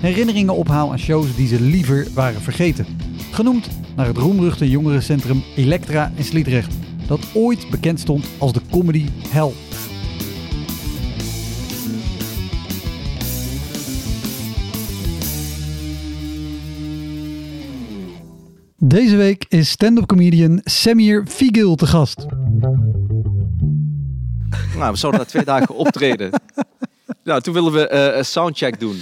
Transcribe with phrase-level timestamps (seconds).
[0.00, 2.86] herinneringen ophaal aan shows die ze liever waren vergeten.
[3.30, 6.74] Genoemd naar het roemruchte jongerencentrum Elektra in Sliedrecht,
[7.06, 9.52] dat ooit bekend stond als de comedy hell.
[18.76, 22.26] Deze week is stand-up comedian Samir Figil te gast.
[24.76, 26.30] Nou, we zouden na twee dagen optreden.
[27.24, 29.00] Nou, toen wilden we eh, een soundcheck doen.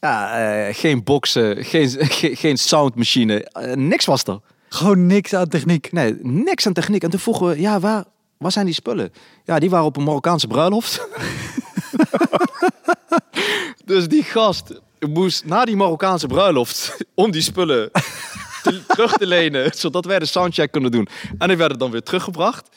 [0.00, 4.40] Ja, eh, geen boksen, geen, geen, geen soundmachine, eh, niks was er.
[4.68, 5.92] Gewoon niks aan techniek.
[5.92, 7.02] Nee, niks aan techniek.
[7.02, 8.04] En toen vroegen we, ja, waar,
[8.38, 9.12] waar zijn die spullen?
[9.44, 11.06] Ja, die waren op een Marokkaanse bruiloft.
[13.84, 17.90] dus die gast moest naar die Marokkaanse bruiloft om die spullen
[18.62, 21.08] te- terug te lenen, zodat wij de soundcheck kunnen doen.
[21.38, 22.68] En die werden dan weer teruggebracht.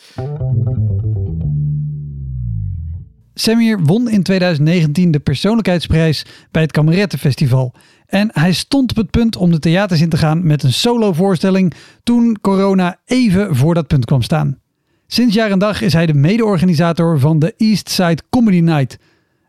[3.44, 7.74] Samir won in 2019 de persoonlijkheidsprijs bij het Kamerettenfestival.
[8.06, 11.74] En hij stond op het punt om de theaters in te gaan met een solovoorstelling
[12.04, 14.60] toen corona even voor dat punt kwam staan.
[15.08, 18.98] Sinds jaar en dag is hij de mede-organisator van de East Side Comedy Night.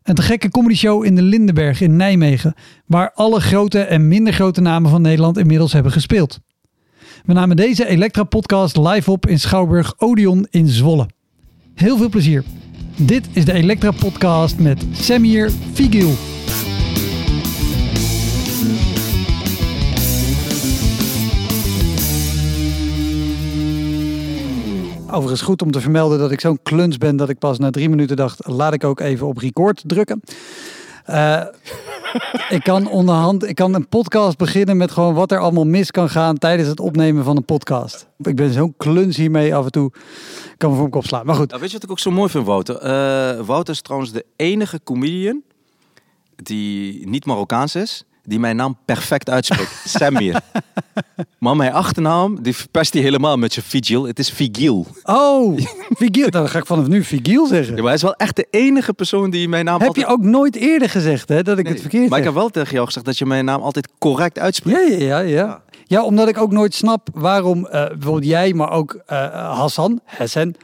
[0.03, 2.55] Een te gekke comedyshow in de Lindenberg in Nijmegen,
[2.87, 6.41] waar alle grote en minder grote namen van Nederland inmiddels hebben gespeeld.
[7.25, 11.09] We namen deze Elektra-podcast live op in Schouwburg Odeon in Zwolle.
[11.75, 12.45] Heel veel plezier.
[12.97, 16.11] Dit is de Elektra Podcast met Samir Figil.
[25.11, 27.89] Overigens goed om te vermelden dat ik zo'n kluns ben dat ik pas na drie
[27.89, 30.21] minuten dacht, laat ik ook even op record drukken.
[31.05, 31.43] Eh,
[32.49, 36.09] ik kan onderhand, ik kan een podcast beginnen met gewoon wat er allemaal mis kan
[36.11, 38.07] gaan tijdens het opnemen van een podcast.
[38.19, 39.91] Ik ben zo'n kluns hiermee af en toe,
[40.53, 41.27] ik kan me voor mijn kop slaan.
[41.27, 42.77] Maar goed, Nou, weet je wat ik ook zo mooi vind, Wouter?
[42.77, 45.43] Eh, Wouter is trouwens de enige comedian
[46.37, 49.83] die niet Marokkaans is, die mijn naam perfect uitspreekt.
[49.85, 50.41] Samir.
[51.39, 54.07] maar mijn achternaam, die verpest hij helemaal met je Vigil.
[54.07, 54.87] Het is Vigil.
[55.03, 55.59] Oh,
[55.91, 56.31] Vigil.
[56.31, 57.69] Dan ga ik vanaf nu Vigil zeggen.
[57.69, 60.07] Ja, maar hij is wel echt de enige persoon die mijn naam Heb altijd...
[60.07, 62.49] je ook nooit eerder gezegd hè, dat ik Nee, het verkeerd Maar ik heb wel
[62.49, 64.89] tegen jou gezegd dat je mijn naam altijd correct uitspreekt.
[64.89, 65.63] Ja, ja, ja, ja.
[65.87, 69.19] Ja, omdat ik ook nooit snap waarom eh, bijvoorbeeld jij, maar ook eh,
[69.59, 70.57] Hassan, Hessen,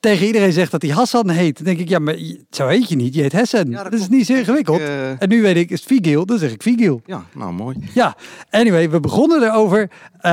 [0.00, 1.56] tegen iedereen zegt dat hij Hassan heet.
[1.56, 2.16] Dan denk ik, ja, maar
[2.50, 3.14] zo heet je niet.
[3.14, 3.70] Je heet Hessen.
[3.70, 4.80] Ja, dat dat, is niet zo ingewikkeld.
[4.80, 6.26] Ik, eh, En nu weet ik, is het Vigil?
[6.26, 7.00] Dan zeg ik Vigil.
[7.06, 7.76] Ja, nou mooi.
[7.94, 8.16] Ja,
[8.50, 9.90] anyway, we begonnen erover.
[10.18, 10.30] Eh,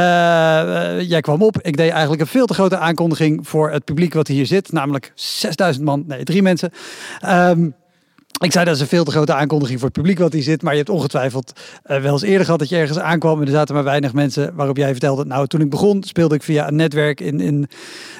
[1.09, 1.61] jij kwam op.
[1.61, 4.71] Ik deed eigenlijk een veel te grote aankondiging voor het publiek wat hier zit.
[4.71, 6.03] Namelijk 6000 man.
[6.07, 6.71] Nee, drie mensen.
[7.19, 7.69] Ehm,
[8.41, 10.61] ik zei dat is een veel te grote aankondiging voor het publiek wat hier zit.
[10.61, 13.39] Maar je hebt ongetwijfeld eh, wel eens eerder gehad dat je ergens aankwam.
[13.41, 15.25] En er zaten maar weinig mensen waarop jij vertelde.
[15.25, 17.67] Nou, toen ik begon speelde ik via een netwerk in, in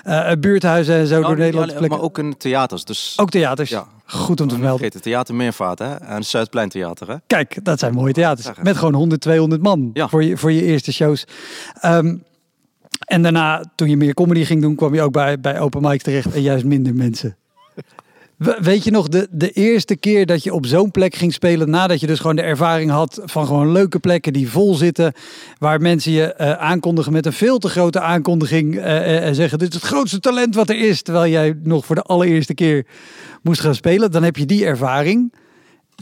[0.04, 1.68] eh, buurthuizen en zo Nou, door Nederland.
[1.70, 1.90] plekken.
[1.90, 2.84] maar ook in theaters.
[2.86, 3.70] Dus Ook theaters.
[3.70, 3.86] Ja.
[4.06, 4.56] Goed om te.
[4.56, 5.94] Vergeet het theater Meervaart hè?
[5.96, 7.08] en Zuidplein Theater.
[7.10, 7.16] Hè?
[7.28, 8.48] Kijk, dat zijn mooie theaters.
[8.62, 10.08] Met gewoon 100, 200 man Ja.
[10.08, 11.26] voor, je, voor je eerste shows.
[11.82, 12.16] Ehm,
[13.06, 16.02] en daarna, toen je meer comedy ging doen, kwam je ook bij, bij open mic
[16.02, 17.36] terecht en juist minder mensen.
[18.42, 21.70] We- Weet je nog, de, de eerste keer dat je op zo'n plek ging spelen,
[21.70, 25.14] nadat je dus gewoon de ervaring had van gewoon leuke plekken die vol zitten,
[25.58, 29.60] waar mensen je eh, aankondigen met een veel te grote aankondiging eh, eh, en zeggen,
[29.60, 32.86] dit is het grootste talent wat er is, terwijl jij nog voor de allereerste keer
[33.42, 35.34] moest gaan spelen, dan heb je die ervaring.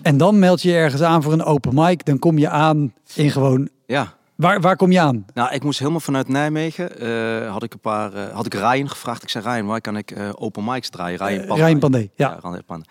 [0.01, 2.06] En dan meld je je ergens aan voor een open mic.
[2.06, 3.69] Dan kom je aan in gewoon...
[3.85, 4.18] Ja.
[4.39, 5.25] Waar, waar kom je aan?
[5.33, 7.00] Nou, ik moest helemaal vanuit Nijmegen.
[7.00, 9.24] eh, had ik een paar, eh, had ik Ryan gevraagd.
[9.24, 11.18] Ik zei Ryan, waar kan ik eh, open mics draaien?
[11.18, 11.65] Ryan Pandey.
[11.65, 12.39] Ryan Pandey, ja.
[12.41, 12.88] Ryan Pandey.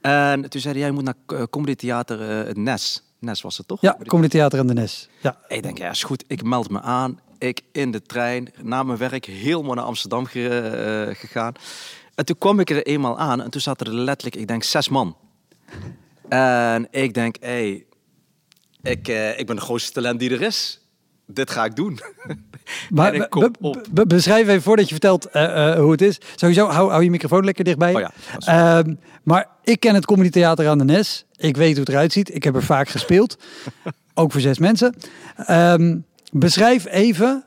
[0.00, 3.02] En toen zei hij, jij moet naar uh, Comedy Theater het Nes.
[3.20, 3.80] Nes was het toch?
[3.80, 5.08] Ja, Comedy Theater en de Nes.
[5.20, 5.36] Ja.
[5.48, 6.24] Ik denk, ja, is goed.
[6.26, 7.20] Ik meld me aan.
[7.38, 11.52] Ik in de trein, na mijn werk, helemaal naar Amsterdam ge- gegaan.
[12.14, 14.88] En toen kwam ik er eenmaal aan en toen zaten er letterlijk, ik denk, zes
[14.88, 15.16] man.
[16.28, 17.86] En ik denk, hé, hey,
[18.92, 19.08] ik,
[19.38, 20.77] ik ben de grootste talent die er is.
[21.30, 21.98] Dit ga ik doen.
[22.90, 23.86] Maar ik kom op.
[23.90, 26.20] be- beschrijf even voordat je vertelt eh, eh, hoe het is.
[26.36, 27.94] Sowieso, hou, hou je microfoon lekker dichtbij.
[27.94, 28.10] Oh ja,
[28.78, 31.24] Ehm, maar ik ken het Comedy Theater aan de Nes.
[31.36, 32.34] Ik weet hoe het eruit ziet.
[32.34, 33.36] Ik heb er vaak gespeeld.
[34.14, 34.94] Ook voor zes mensen.
[35.36, 35.96] Ehm,
[36.32, 37.44] beschrijf even.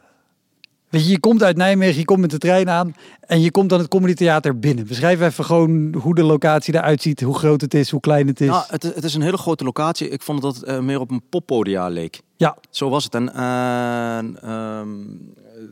[0.89, 2.93] Weet je, je komt uit Nijmegen, je komt met de trein aan
[3.27, 4.87] en je komt dan het Comedy Theater binnen.
[4.87, 8.41] Beschrijf even gewoon hoe de locatie eruit ziet, hoe groot het is, hoe klein het
[8.41, 8.47] is.
[8.47, 10.09] Nou, het, is- het is een hele grote locatie.
[10.09, 12.21] Ik vond dat het eh, meer op een poppodia leek.
[12.41, 13.15] Ja, Zo was het.
[13.15, 14.89] En eh, ehm,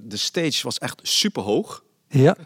[0.03, 1.83] de stage was echt super hoog.
[2.07, 2.35] ja.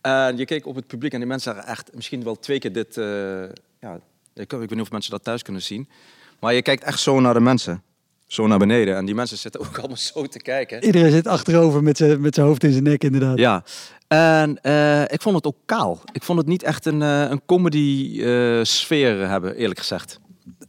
[0.00, 2.72] En je keek op het publiek en die mensen waren echt misschien wel twee keer
[2.72, 2.96] dit.
[2.96, 3.42] eh,
[3.80, 4.00] ja,
[4.34, 5.88] ik, ik weet niet of mensen dat thuis kunnen zien.
[6.40, 7.82] Maar je kijkt echt zo naar de mensen.
[8.26, 8.96] Zo naar beneden.
[8.96, 10.84] En die mensen zitten ook allemaal zo te kijken.
[10.84, 13.38] Iedereen zit achterover met zijn met zijn hoofd in zijn nek inderdaad.
[13.38, 13.64] Ja.
[14.08, 16.00] En eh, ik vond het ook kaal.
[16.12, 18.20] Ik vond het niet echt een, een comedy
[18.62, 20.20] sfeer hebben, eerlijk gezegd.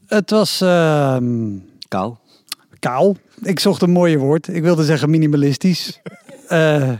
[0.05, 1.57] Het was ehm,
[1.87, 2.19] Kaal.
[2.79, 3.15] Kaal.
[3.41, 4.47] Ik zocht een mooier woord.
[4.47, 5.99] Ik wilde zeggen minimalistisch.
[6.47, 6.91] Eh,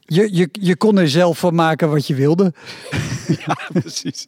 [0.00, 2.52] je, je, je kon er zelf van maken wat je wilde.
[3.72, 4.26] Precies.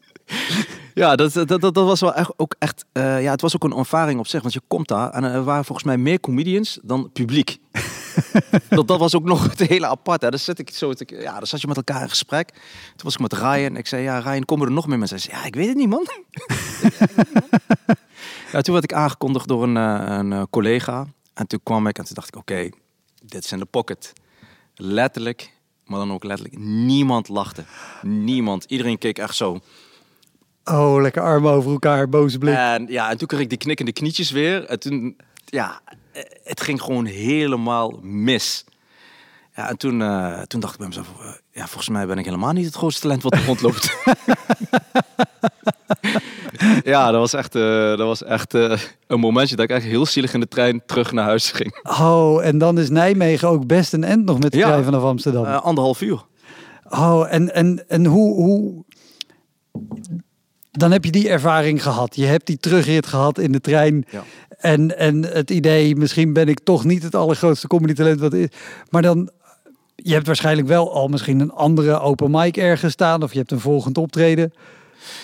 [0.94, 2.84] Ja, dat, dat, dat, dat was wel echt, ook echt.
[2.92, 4.42] eh, ja, het was ook een ervaring op zich.
[4.42, 7.58] Want je komt daar en er waren volgens mij meer comedians dan publiek.
[8.68, 10.22] dat, dat was ook nog het hele apart.
[10.22, 10.30] Hè.
[10.30, 12.48] Dan, zit ik zo te, ja, dan zat je met elkaar in gesprek.
[12.48, 13.76] Toen was ik met Ryan.
[13.76, 15.16] Ik zei, ja, Ryan, komen er nog meer mensen?
[15.16, 16.06] Hij zei, ja, ik weet het niet, man.
[18.52, 21.06] Ja, toen werd ik aangekondigd door een, eh, een eh, collega.
[21.34, 22.68] En toen kwam ik en toen dacht ik, oké,
[23.22, 24.12] dit is in de pocket.
[24.74, 25.52] Letterlijk,
[25.84, 26.58] maar dan ook letterlijk.
[26.58, 27.64] Niemand lachte.
[28.02, 28.64] Niemand.
[28.64, 29.60] Iedereen keek echt zo.
[30.64, 32.54] Oh, lekker armen over elkaar, boze blik.
[32.54, 34.64] En ja, en toen kreeg ik die knikkende knietjes weer.
[34.64, 35.80] En toen, ja,
[36.44, 38.64] het ging gewoon helemaal mis.
[39.54, 41.08] Ja, en toen, eh, toen dacht ik bij mezelf,
[41.52, 43.96] ja, volgens mij ben ik helemaal niet het grootste talent wat er rondloopt.
[46.84, 50.06] ja, dat was echt, eh, dat was echt eh, een momentje dat ik echt heel
[50.06, 51.80] zielig in de trein terug naar huis ging.
[52.00, 54.66] Oh, en dan is Nijmegen ook best een end nog met de Ja.
[54.66, 55.44] trein vanaf Amsterdam.
[55.44, 56.24] Eh, anderhalf uur.
[56.88, 58.84] Oh, en, en, en hoe, hoe...
[60.70, 62.16] Dan heb je die ervaring gehad.
[62.16, 64.04] Je hebt die terugrit gehad in de trein.
[64.10, 64.22] Ja.
[64.58, 68.48] En, en het idee, misschien ben ik toch niet het allergrootste comedy talent wat is.
[68.90, 69.30] Maar dan,
[69.96, 73.22] je hebt waarschijnlijk wel al misschien een andere open mic ergens staan.
[73.22, 74.52] Of je hebt een volgend optreden.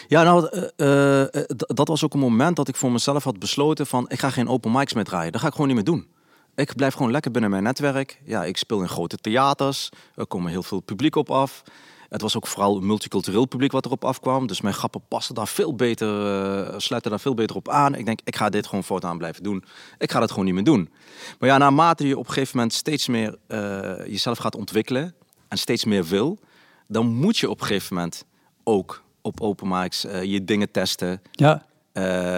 [0.09, 3.39] Ja, nou, eh, eh, d- dat was ook een moment dat ik voor mezelf had
[3.39, 5.33] besloten van, ik ga geen open mics meer draaien.
[5.33, 6.07] Dat ga ik gewoon niet meer doen.
[6.55, 8.21] Ik blijf gewoon lekker binnen mijn netwerk.
[8.25, 9.89] Ja, ik speel in grote theaters.
[10.15, 11.63] Er komen heel veel publiek op af.
[12.09, 14.47] Het was ook vooral een multicultureel publiek wat erop afkwam.
[14.47, 17.95] Dus mijn grappen passen daar veel beter, eh, sluiten daar veel beter op aan.
[17.95, 19.65] Ik denk, ik ga dit gewoon voortaan blijven doen.
[19.99, 20.91] Ik ga dat gewoon niet meer doen.
[21.39, 23.59] Maar ja, naarmate je op een gegeven moment steeds meer eh,
[24.07, 25.15] jezelf gaat ontwikkelen
[25.49, 26.39] en steeds meer wil,
[26.87, 28.25] dan moet je op een gegeven moment
[28.65, 31.21] ook op open mics eh, je dingen testen.
[31.31, 31.67] Ja,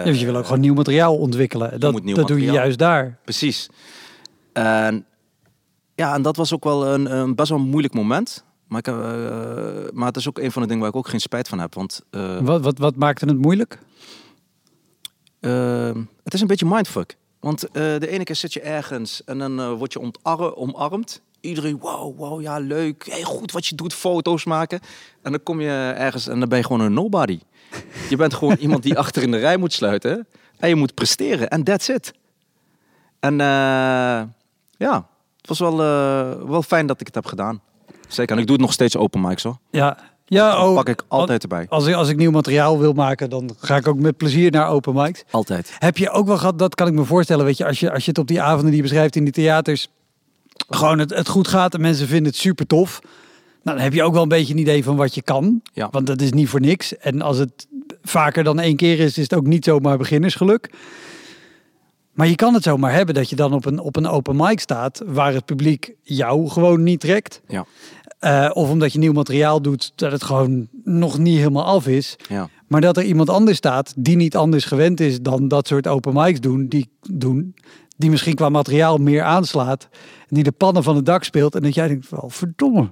[0.03, 1.79] want je wil ook gewoon nieuw materiaal ontwikkelen.
[1.79, 2.63] Dat, moet nieuw dat doe je materiaal.
[2.63, 3.17] juist daar.
[3.23, 3.69] Precies.
[4.53, 5.05] En
[5.95, 8.43] ja, en dat was ook wel een, een best wel moeilijk moment.
[8.67, 8.93] Maar, ik, eh,
[9.93, 11.73] maar het is ook een van de dingen waar ik ook geen spijt van heb.
[11.73, 12.01] Want
[12.41, 13.79] Wat, wat, wat maakte het moeilijk?
[15.39, 15.91] eh,
[16.23, 17.17] het is een beetje mindfuck.
[17.39, 20.11] Want de ene keer zit je ergens en dan word je
[20.55, 21.21] omarmd.
[21.41, 23.05] Iedereen, wow, wow, ja, leuk.
[23.09, 24.79] Hey, goed wat je doet, foto's maken.
[25.21, 27.39] En dan kom je ergens en dan ben je gewoon een nobody.
[28.09, 30.27] Je bent gewoon iemand die achter in de rij moet sluiten.
[30.59, 31.49] En je moet presteren.
[31.49, 32.13] En that's it.
[33.19, 34.21] En eh,
[34.77, 35.07] ja,
[35.37, 37.61] het was wel, eh, wel fijn dat ik het heb gedaan.
[38.07, 38.35] Zeker.
[38.35, 39.57] En ik doe het nog steeds open mics hoor.
[39.71, 41.65] Ja, ja oh, pak ik altijd erbij.
[41.69, 44.69] Als ik, als ik nieuw materiaal wil maken, dan ga ik ook met plezier naar
[44.69, 45.23] open mics.
[45.31, 45.75] Altijd.
[45.79, 48.03] Heb je ook wel gehad, dat kan ik me voorstellen, weet je, als je, als
[48.03, 49.89] je het op die avonden die je beschrijft in die theaters,
[50.69, 52.99] gewoon het, het goed gaat en mensen vinden het super tof.
[53.63, 55.61] Nou, dan heb je ook wel een beetje een idee van wat je kan.
[55.73, 55.87] Ja.
[55.91, 56.97] Want dat is niet voor niks.
[56.97, 57.67] En als het
[58.03, 60.69] vaker dan één keer is, is het ook niet zomaar beginnersgeluk.
[62.13, 64.59] Maar je kan het zomaar hebben dat je dan op een, op een open mic
[64.59, 67.41] staat waar het publiek jou gewoon niet trekt.
[67.47, 67.65] Ja.
[68.19, 72.15] Eh, of omdat je nieuw materiaal doet, dat het gewoon nog niet helemaal af is.
[72.29, 72.49] Ja.
[72.67, 76.13] Maar dat er iemand anders staat die niet anders gewend is dan dat soort open
[76.13, 77.53] mics doen, die doen,
[78.01, 79.87] die misschien qua materiaal meer aanslaat,
[80.19, 82.91] en die de pannen van het dak speelt en dat jij denkt, wel verdomme,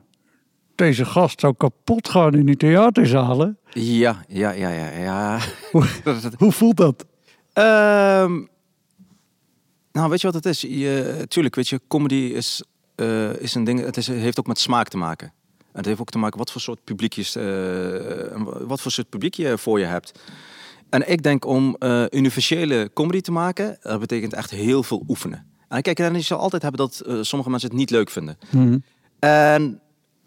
[0.76, 3.58] deze gast zou kapot gaan in die theaterzalen.
[3.74, 5.40] Ja, ja, ja, ja, ja.
[5.72, 5.86] Hoe,
[6.38, 7.06] hoe voelt dat?
[7.54, 8.42] Ehm,
[9.92, 10.62] nou, weet je wat het is?
[10.62, 12.64] Je, tuurlijk, weet je, comedy is,
[12.96, 13.80] eh, is een ding.
[13.80, 15.28] Het is, heeft ook met smaak te maken.
[15.58, 17.40] En het heeft ook te maken wat voor soort publiek je,
[18.34, 20.20] eh, wat voor soort publiek je voor je hebt.
[20.90, 25.48] En ik denk om eh, universele comedy te maken, dat betekent echt heel veel oefenen.
[25.68, 28.38] En kijk, en je zal altijd hebben dat eh, sommige mensen het niet leuk vinden.
[29.20, 29.82] En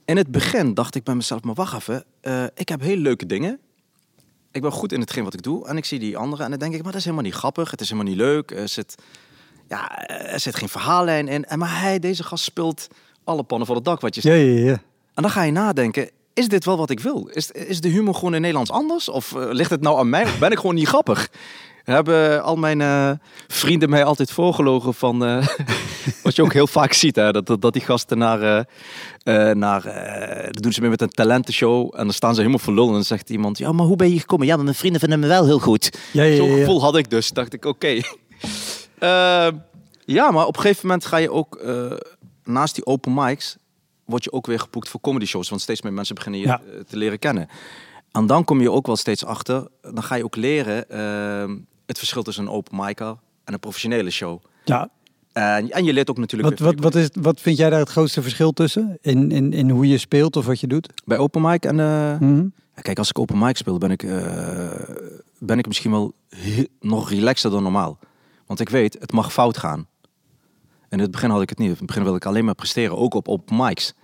[0.04, 3.26] in het begin dacht ik bij mezelf, maar wacht even, eh, ik heb hele leuke
[3.26, 3.58] dingen.
[4.52, 5.66] Ik ben goed in hetgeen wat ik doe.
[5.66, 7.70] En ik zie die anderen en dan denk ik, maar dat is helemaal niet grappig.
[7.70, 8.50] Het is helemaal niet leuk.
[8.50, 8.94] Er zit,
[9.68, 11.44] ja, er zit geen verhaallijn in.
[11.44, 12.88] En maar hij, deze gast speelt
[13.24, 14.58] alle pannen voor het dak, wat je Ja, zegt.
[14.58, 14.82] ja, ja.
[15.14, 17.28] En dan ga je nadenken, is dit wel wat ik wil?
[17.32, 19.08] Is, is de humor gewoon in Nederlands anders?
[19.08, 20.22] Of eh, ligt het nou aan mij?
[20.22, 21.30] Of ben ik gewoon niet grappig?
[21.84, 23.10] Hebben al mijn eh,
[23.48, 25.24] vrienden mij altijd voorgelogen van...
[25.24, 25.46] eh,
[26.22, 28.66] wat je ook heel vaak ziet, hè, dat, dat, dat die gasten naar...
[29.54, 29.82] naar
[30.50, 31.90] dat doen ze mee met een talentenshow.
[31.96, 32.86] En dan staan ze helemaal lul.
[32.86, 34.46] En dan zegt iemand, ja, maar hoe ben je gekomen?
[34.46, 35.98] Ja, mijn vrienden vinden me wel heel goed.
[36.12, 36.58] Ja, ja, Zo'n ja, ja.
[36.58, 37.30] gevoel had ik dus.
[37.30, 38.00] Dacht ik, oké.
[40.04, 41.62] Ja, maar op een gegeven moment ga je ook...
[42.44, 43.56] naast die open mics...
[44.12, 45.48] word je ook weer geboekt voor comedy shows.
[45.48, 46.60] Want steeds meer mensen beginnen je Ja.
[46.72, 47.48] eh, te leren kennen.
[48.10, 49.68] En dan kom je ook wel steeds achter...
[49.80, 50.88] dan ga je ook leren...
[50.90, 51.54] eh,
[51.86, 54.42] het verschil tussen een open micer en een professionele show.
[54.64, 54.88] ja.
[55.32, 56.58] En, en je leert ook natuurlijk...
[56.58, 58.98] Wat, wat, wat, is, wat vind jij daar het grootste verschil tussen?
[59.00, 60.88] In, in, in hoe je speelt of wat je doet?
[61.04, 61.80] bij open mic en...
[61.80, 62.46] eh, Mhm.
[62.82, 64.02] Kijk, als ik open mic speel, ben ik,
[65.38, 67.98] ben ik misschien wel he- nog relaxter dan normaal.
[68.46, 69.86] Want ik weet, het mag fout gaan.
[70.88, 71.68] In het begin had ik het niet.
[71.70, 73.94] In het begin wilde ik alleen maar presteren, ook op open mics.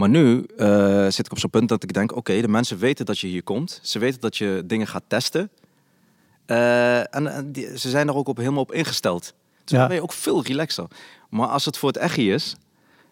[0.00, 3.06] Maar nu eh, zit ik op zo'n punt dat ik denk, oké, de mensen weten
[3.06, 3.80] dat je hier komt.
[3.82, 5.50] Ze weten dat je dingen gaat testen.
[6.46, 9.22] Eh, en en die, ze zijn er ook op, helemaal op ingesteld.
[9.22, 9.32] Dus
[9.64, 9.78] Ja.
[9.78, 10.86] dan ben je ook veel relaxer.
[11.30, 12.56] Maar als het voor het echt is,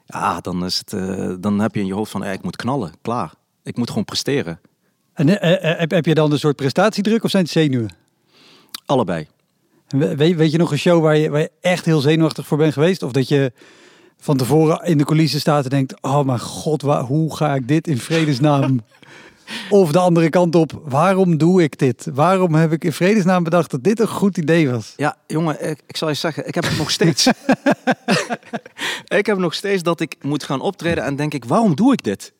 [0.06, 2.92] ja, dan, is het, eh, dan heb je in je hoofd van, ik moet knallen,
[3.02, 3.32] klaar.
[3.62, 4.60] Ik moet gewoon presteren.
[5.14, 5.28] En
[5.78, 7.90] heb, heb je dan een soort prestatiedruk of zijn het zenuwen?
[8.86, 9.26] Allebei.
[9.88, 12.58] We- Weet, weet je nog een show waar je, waar je echt heel zenuwachtig voor
[12.58, 13.02] bent geweest?
[13.02, 13.52] Of dat je
[14.20, 16.02] van tevoren in de coulissen staat en denkt...
[16.02, 18.80] Oh mijn god, waar, hoe ga ik dit in vredesnaam...
[19.70, 22.06] Of de andere kant op, waarom doe ik dit?
[22.14, 24.92] Waarom heb ik in vredesnaam bedacht dat dit een goed idee was?
[24.96, 27.26] Ja, jongen, ik, ik zal je zeggen, ik heb het nog steeds.
[29.18, 32.02] ik heb nog steeds dat ik moet gaan optreden en denk ik, waarom doe ik
[32.02, 32.32] dit?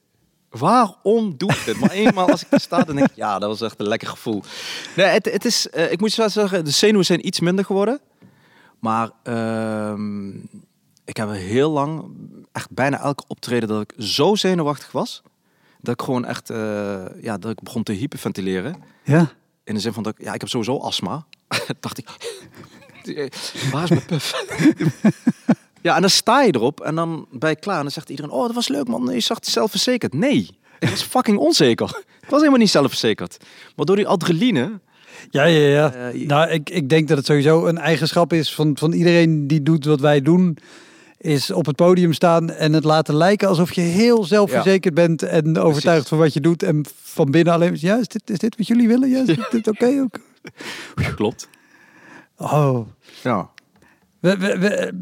[0.51, 1.81] Waarom doe ik dit?
[1.81, 4.09] Maar eenmaal als ik er sta, dan denk ik, ja, dat was echt een lekker
[4.09, 4.43] gevoel.
[4.97, 8.01] Nee, het, het is, eh, ik moet wel zeggen, de zenuwen zijn iets minder geworden.
[8.79, 10.31] Maar ehm,
[11.09, 12.05] ik heb heel lang,
[12.53, 15.23] echt bijna elke optreden, dat ik zo zenuwachtig was.
[15.81, 18.83] Dat ik gewoon echt, eh, ja, dat ik begon te hyperventileren.
[19.05, 19.33] Ja,
[19.65, 21.27] In de zin van dat ik, ja, ik heb sowieso astma.
[21.81, 22.09] dacht ik,
[23.73, 24.45] waar is mijn puff?
[25.87, 27.77] ja, en dan sta je erop en dan ben je klaar.
[27.77, 30.15] En dan zegt iedereen, oh, dat was leuk man, je zag het zelfverzekerd.
[30.15, 32.03] Nee, ik was fucking onzeker.
[32.21, 33.37] Ik was helemaal niet zelfverzekerd.
[33.77, 34.81] Maar door die adrenaline,
[35.31, 35.69] ja, ja.
[35.69, 35.93] ja.
[35.93, 39.63] Eh, nou, ik, ik denk dat het sowieso een eigenschap is van, van iedereen die
[39.63, 40.59] doet wat wij doen.
[41.19, 45.59] Is op het podium staan en het laten lijken alsof je heel zelfverzekerd bent en
[45.59, 46.63] overtuigd van wat je doet.
[46.63, 49.09] En van binnen alleen maar, ja, is dit, is dit wat jullie willen?
[49.11, 50.21] Ja, is dit, dit oké ook?
[51.17, 51.49] klopt.
[52.37, 52.87] Oh,
[53.23, 53.51] Ja.
[54.21, 54.93] We, we, we-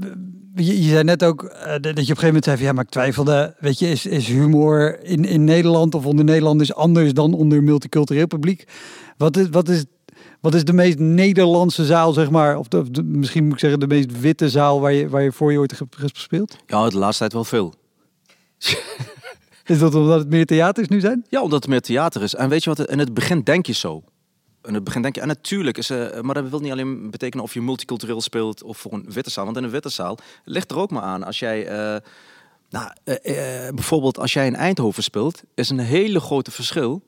[0.65, 2.73] je, je zei net ook eh, dat je op een gegeven moment zei van ja,
[2.73, 3.55] maar ik twijfelde.
[3.59, 8.27] Weet je, is, is humor in, in Nederland of onder Nederlanders anders dan onder multicultureel
[8.27, 8.65] publiek?
[9.17, 9.85] Wat is, wat is,
[10.41, 12.59] wat is de meest Nederlandse zaal, zeg maar?
[12.59, 15.53] Of, de, misschien moet ik zeggen de meest witte zaal waar je, waar je voor
[15.53, 16.57] je ooit hebt gespeeld?
[16.67, 17.75] ja, de laatste tijd wel veel.
[19.65, 21.25] Is dat omdat het meer theaters nu zijn?
[21.29, 22.35] Ja, omdat het meer theater is.
[22.35, 24.03] En weet je wat, in het begin denk je zo.
[24.63, 27.45] In het begin denk je, en natuurlijk is, eh, maar dat wil niet alleen betekenen
[27.45, 29.45] of je multicultureel speelt of voor een witte zaal.
[29.45, 31.23] Want in een witte zaal ligt er ook maar aan.
[31.23, 32.01] Als jij, eh,
[32.71, 33.15] nou, eh,
[33.75, 37.03] bijvoorbeeld als jij in Eindhoven speelt, is een hele grote verschil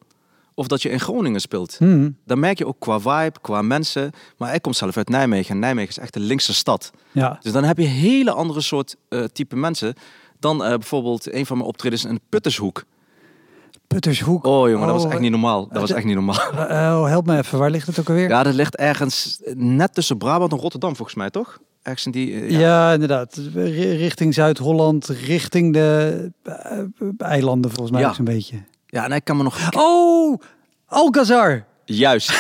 [0.59, 1.77] of dat je in Groningen speelt.
[1.79, 2.17] Hmm.
[2.27, 4.11] Dan merk je ook qua vibe, qua mensen.
[4.37, 6.91] Maar ik kom zelf uit Nijmegen en Nijmegen is echt de linkse stad.
[7.13, 7.39] Ja.
[7.43, 9.95] Dus dan heb je hele andere soort eh, type mensen
[10.41, 12.85] dan eh, bijvoorbeeld een van mijn optredens in Puttershoek.
[13.87, 14.45] Puttershoek.
[14.45, 15.69] Oh jongen, dat was Oh, echt niet normaal.
[15.69, 16.41] Dat was de- echt niet normaal.
[16.69, 18.29] eh, oh, help me even, waar ligt het ook alweer?
[18.29, 21.59] Ja, dat ligt ergens net tussen Brabant en Rotterdam volgens mij, toch?
[21.83, 22.41] Ergens in die...
[22.41, 23.41] eh, Ja, inderdaad.
[23.55, 26.79] Ri- Richting Zuid-Holland, richting de eh,
[27.19, 28.09] eilanden volgens mij Ja.
[28.09, 28.57] ook zo'n beetje.
[28.91, 29.59] Ja, en ik kan me nog...
[29.77, 30.41] Oh,
[30.87, 31.65] Alcazar.
[31.85, 32.33] Juist.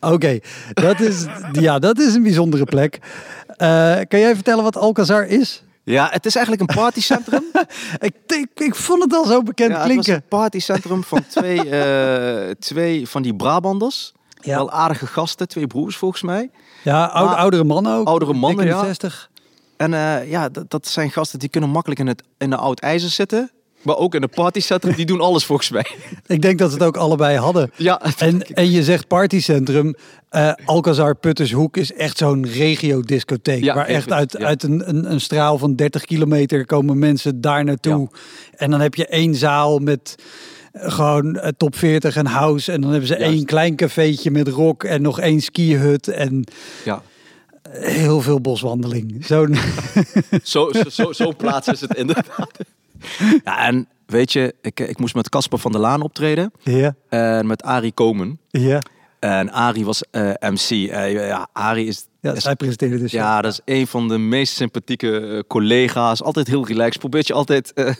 [0.00, 0.38] Oké,
[0.74, 2.98] dat, is, ja, dat is een bijzondere plek.
[3.56, 5.62] Eh, kan jij vertellen wat Alcazar is?
[5.84, 7.44] Ja, het is eigenlijk een partycentrum.
[7.98, 10.14] Ik, ik, ik vond het al zo bekend ja, het was klinken.
[10.14, 14.12] een partycentrum van twee, eh, twee van die Brabanders.
[14.40, 14.56] Ja.
[14.56, 16.50] Wel aardige gasten, twee broers volgens mij.
[16.82, 18.06] Ja, oude, Maar- oudere mannen ook.
[18.06, 18.84] Oudere mannen, ja.
[18.84, 19.30] 60.
[19.76, 22.80] En eh, ja, dat, dat zijn gasten die kunnen makkelijk in, het, in de oud
[22.80, 23.50] ijzer zitten.
[23.88, 25.86] Maar ook in de partycentrum, die doen alles volgens mij.
[26.26, 27.70] Ik denk dat ze het ook allebei hadden.
[27.76, 29.94] Ja, En, en je zegt partycentrum.
[30.28, 33.64] eh Alcazar Puttershoek is echt zo'n regio-discotheek.
[33.64, 34.46] Ja, waar echt uit, ja.
[34.46, 38.08] uit een, een, een straal van 30 kilometer komen mensen daar naartoe.
[38.56, 40.14] En dan heb je één zaal met
[40.72, 42.72] eh, gewoon eh, top 40 en house.
[42.72, 43.34] En dan hebben ze Juist.
[43.34, 46.08] één klein cafeetje met rock en nog één skihut.
[46.08, 46.44] En
[46.84, 47.02] ja.
[47.70, 49.24] heel veel boswandeling.
[49.26, 49.56] Zo'n
[50.42, 52.50] Zo, zo, zo, zo plaats is het inderdaad.
[53.44, 56.52] Ja, en weet je, ik, ik moest met Casper van der Laan optreden.
[56.62, 58.40] ja, En met Arie Komen.
[58.50, 58.80] ja.
[59.18, 60.70] En Arie was eh, MC.
[60.90, 63.20] Eh, ja, Arie is, Ja, is zij presenteerde de show.
[63.20, 66.22] ja, dat is een van de meest sympathieke eh, collega's.
[66.22, 66.98] Altijd heel relaxed.
[66.98, 67.72] Probeert je altijd...
[67.72, 67.94] eh, eh,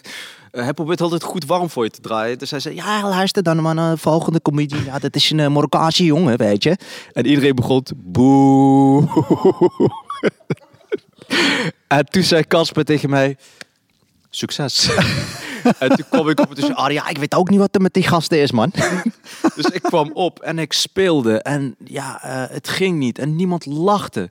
[0.51, 2.39] hij probeert altijd goed warm voor je te draaien.
[2.39, 4.85] Dus hij zei, ja, luister dan maar naar de volgende comedie.
[4.85, 6.77] Ja, dat is een uh, Marokkaanse jongen, weet je.
[7.13, 9.09] En iedereen begon boe.
[11.89, 13.37] en toen zei Casper tegen mij,
[14.39, 14.89] succes.
[15.79, 17.75] en toen kwam ik op en toen zei Arie, ja, ik weet ook niet wat
[17.75, 18.73] er met die gasten is, man.
[19.57, 21.43] dus ik kwam op en ik speelde.
[21.43, 23.19] En ja, eh, het ging niet.
[23.19, 24.31] En niemand lachte.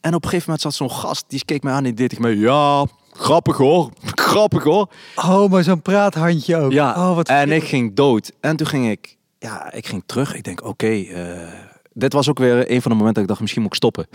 [0.00, 2.08] En op een gegeven moment zat zo'n gast, die keek mij aan en die deed
[2.08, 3.90] tegen mij, ja, grappig hoor,
[4.30, 4.88] grappig hoor.
[5.16, 6.72] Oh, maar zo'n praathandje ook.
[6.72, 8.32] Ja, oh, wat en ik ging dood.
[8.40, 10.34] En toen ging ik, ja, ik ging terug.
[10.34, 11.52] Ik denk, oké, eh,
[11.92, 14.06] dit was ook weer een van de momenten dat ik dacht, misschien moet ik stoppen.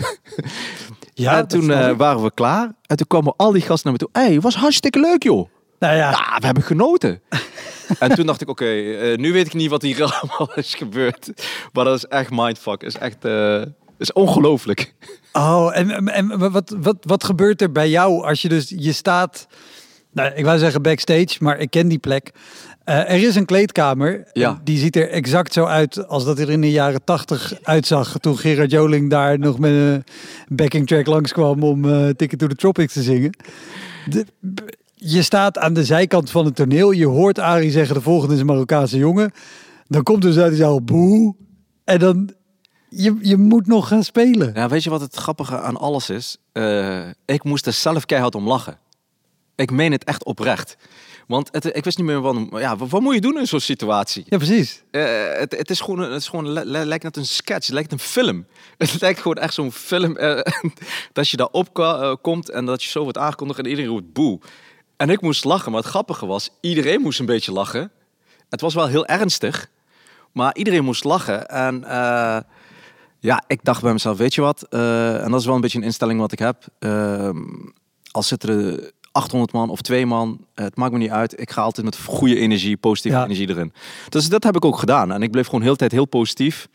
[1.14, 2.72] Ja, en toen eh, waren we klaar.
[2.86, 4.24] En toen kwamen al die gasten naar me toe.
[4.24, 5.50] Hé, hey, was hartstikke leuk joh.
[5.80, 7.22] Nou ja, Ja, we hebben genoten.
[8.00, 11.32] en toen dacht ik, oké, eh, nu weet ik niet wat hier allemaal is gebeurd.
[11.74, 12.84] Maar dat is echt mindfuck.
[12.84, 13.62] is echt, eh
[13.98, 14.94] is ongelooflijk.
[15.34, 18.92] Oh, en, en, en wat, wat, wat gebeurt er bij jou als je dus, je
[18.92, 19.48] staat,
[20.12, 22.32] nou, ik wou zeggen backstage, maar ik ken die plek.
[22.84, 24.62] Eh, er is een kleedkamer, Ja.
[24.64, 28.18] die ziet er exact zo uit als dat er in de jaren tachtig uitzag.
[28.20, 30.04] Toen Gerard Joling daar nog met een
[30.48, 33.38] backing track langskwam om eh Ticket to the Tropics te zingen.
[34.10, 34.26] De,
[34.94, 38.40] je staat aan de zijkant van het toneel, je hoort Arie zeggen de volgende is
[38.40, 39.32] een Marokkaanse jongen.
[39.88, 41.36] Dan komt dus uit die zaal boe
[41.84, 42.30] en dan,
[42.90, 44.70] je, je moet nog gaan spelen.
[44.70, 46.38] Weet je wat het grappige aan alles is?
[46.52, 48.78] Eh, ik moest er zelf keihard om lachen.
[49.56, 50.78] Ik meen het echt oprecht.
[51.28, 53.60] Want het, ik wist niet meer wat, ja, wat, wat moet je doen in zo'n
[53.60, 54.24] situatie?
[54.28, 54.84] Ja, precies.
[54.92, 55.04] Eh,
[55.34, 57.92] het, het is gewoon, het is gewoon le- le- lijkt net een sketch, het lijkt
[57.92, 58.46] een film.
[58.78, 60.40] Het lijkt gewoon echt zo'n film eh,
[61.14, 64.14] dat je daarop ka- eh, komt en dat je zo wordt aangekondigd en iedereen roept
[64.14, 64.40] boe.
[64.98, 67.92] En ik moest lachen, maar het grappige was, iedereen moest een beetje lachen.
[68.50, 69.68] Het was wel heel ernstig,
[70.32, 71.48] maar iedereen moest lachen.
[71.48, 71.84] En
[73.20, 74.64] ja, ik dacht bij mezelf, weet je wat?
[74.70, 76.64] En dat is wel een beetje een instelling wat ik heb.
[76.80, 77.38] Ehm,
[78.12, 81.40] als zitten er 800 man of twee man, eh, het maakt me niet uit.
[81.42, 83.24] Ik ga altijd met goede energie, positieve Ja.
[83.24, 83.74] energie erin.
[84.10, 85.12] Dus dat heb ik ook gedaan.
[85.12, 86.68] En ik bleef gewoon heel tijd heel positief.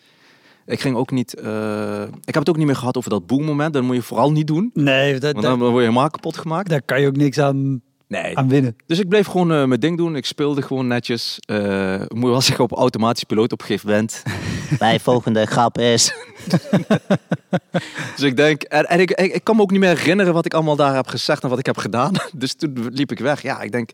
[0.67, 1.35] Ik ging ook niet.
[1.35, 3.73] eh, ik heb het ook niet meer gehad over dat boemmoment.
[3.73, 4.71] Dat moet je vooral niet doen.
[4.75, 6.69] Nee, dat, Want dan word je helemaal kapot gemaakt.
[6.69, 8.39] daar kan je ook niks aan, Nee.
[8.39, 8.77] aan winnen.
[8.87, 10.17] Dus ik bleef gewoon eh, mijn ding doen.
[10.17, 11.39] Ik speelde gewoon netjes.
[11.45, 14.23] Eh moet je wel zeggen op automatisch piloot op een gegeven moment.
[14.79, 16.13] Mijn volgende grap is.
[18.17, 20.45] dus ik denk, en, en ik, ik, ik kan me ook niet meer herinneren wat
[20.45, 22.13] ik allemaal daar heb gezegd en wat ik heb gedaan.
[22.37, 23.43] Dus toen liep ik weg.
[23.43, 23.91] Ja, ik denk,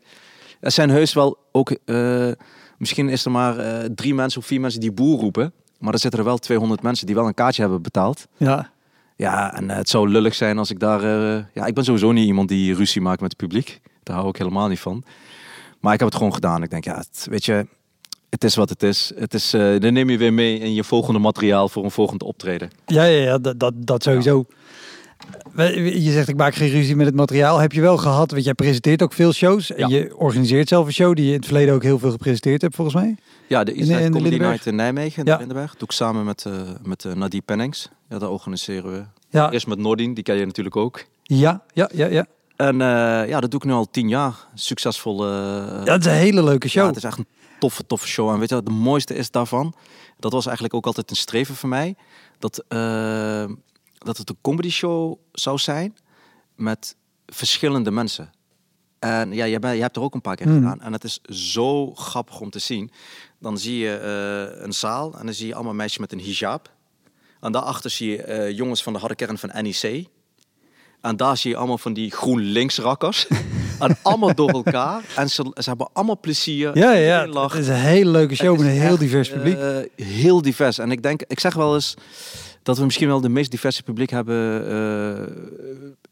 [0.59, 2.31] er zijn heus wel ook, eh,
[2.77, 5.53] misschien is er maar eh, drie mensen of vier mensen die boer roepen.
[5.79, 8.27] Maar er zitten er wel 200 mensen die wel een kaartje hebben betaald.
[8.37, 8.69] Ja.
[9.15, 11.03] Ja, en het zou lullig zijn als ik daar...
[11.03, 13.81] eh, ja, ik ben sowieso niet iemand die ruzie maakt met het publiek.
[14.05, 15.03] Daar hou ik helemaal niet van.
[15.79, 16.63] Maar ik heb het gewoon gedaan.
[16.63, 17.67] Ik denk, ja, het, weet je,
[18.29, 19.11] het is wat het is.
[19.15, 22.23] Het is eh dan neem je weer mee in je volgende materiaal voor een volgend
[22.23, 22.69] optreden.
[22.85, 24.45] Ja, ja, ja dat, dat, dat sowieso.
[25.55, 27.57] Je zegt ik maak geen ruzie met het materiaal.
[27.59, 29.71] Heb je wel gehad, want jij presenteert ook veel shows.
[29.71, 32.61] En je organiseert zelf een show die je in het verleden ook heel veel gepresenteerd
[32.61, 33.15] hebt volgens mij.
[33.47, 34.39] Ja, de de Comedy Lindenberg?
[34.51, 35.31] Night in Nijmegen, in Ja.
[35.33, 35.71] de Lindenberg.
[35.71, 37.89] Doe ik samen met, eh met eh Nadie Pennings.
[38.09, 39.03] Ja, dat organiseren we.
[39.29, 41.03] Ja, Eerst met Nordin, die ken je natuurlijk ook.
[41.23, 42.05] ja, ja, ja.
[42.05, 42.25] ja.
[42.55, 44.47] En eh, ja, dat doe ik nu al tien jaar.
[44.53, 45.25] Succesvol.
[45.25, 45.31] eh,
[45.67, 46.81] ja dat is een hele leuke show.
[46.83, 47.27] Ja, het is echt een
[47.59, 48.29] toffe, toffe show.
[48.29, 49.73] En weet je wat het mooiste is daarvan?
[50.19, 51.95] Dat was eigenlijk ook altijd een streven voor mij.
[52.39, 53.45] Dat, eh,
[53.97, 55.95] dat het een comedy show zou zijn
[56.55, 58.29] met verschillende mensen.
[58.99, 60.55] En ja, bent, jij hebt er ook een paar keer Mhm.
[60.55, 60.81] gedaan.
[60.81, 61.19] En het is
[61.51, 62.91] zo grappig om te zien.
[63.39, 63.99] Dan zie je
[64.61, 66.73] een zaal en dan zie je allemaal meisjes met een hijab.
[67.39, 70.07] En daarachter zie je jongens van de harde kern van NEC.
[71.05, 73.27] En daar zie je allemaal van die GroenLinks rakkers.
[73.79, 75.03] en allemaal door elkaar.
[75.15, 76.77] En ze, ze hebben allemaal plezier.
[76.77, 77.53] ja, ja, lacht.
[77.53, 79.57] Het is een hele leuke show met een heel echt, divers publiek.
[79.57, 80.77] eh, heel divers.
[80.77, 81.93] En ik denk, ik zeg wel eens
[82.63, 85.23] dat we misschien wel de meest diverse publiek hebben eh,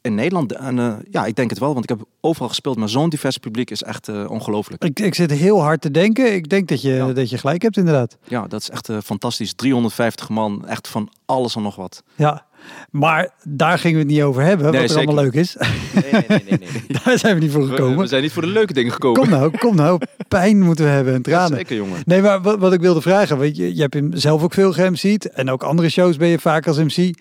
[0.01, 0.51] in Nederland.
[0.51, 2.77] En eh, ja, ik denk het wel, want ik heb overal gespeeld.
[2.77, 4.84] Maar zo'n divers publiek is echt ongelooflijk.
[4.84, 6.34] ik, ik zit heel hard te denken.
[6.34, 7.13] Ik denk dat je, Ja.
[7.13, 8.17] dat je gelijk hebt inderdaad.
[8.27, 9.53] Ja, dat is echt fantastisch.
[9.53, 12.03] 350 man, echt van alles en nog wat.
[12.15, 12.45] Ja,
[12.91, 14.71] maar daar gingen we het niet over hebben.
[14.71, 15.56] Nee, wat er allemaal leuk is.
[15.93, 16.60] Nee, nee, nee,
[17.04, 17.97] daar zijn we niet voor gekomen.
[17.97, 19.21] we zijn niet voor de leuke dingen gekomen.
[19.21, 20.02] Kom nou, kom nou.
[20.28, 21.58] Pijn moeten we hebben en tranen.
[21.58, 22.02] Zeker, jongen.
[22.06, 24.73] Nee, maar wat, wat ik wilde vragen, weet je, je hebt hem zelf ook veel
[24.73, 27.13] ge-MC'd en ook andere shows ben je vaak als MC.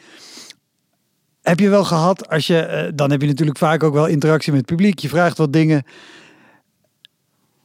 [1.43, 4.53] Heb je wel gehad, als je, eh, dan heb je natuurlijk vaak ook wel interactie
[4.53, 4.99] met het publiek.
[4.99, 5.85] Je vraagt wat dingen.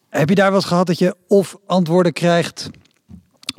[0.09, 2.69] Heb je daar wel eens gehad dat je of antwoorden krijgt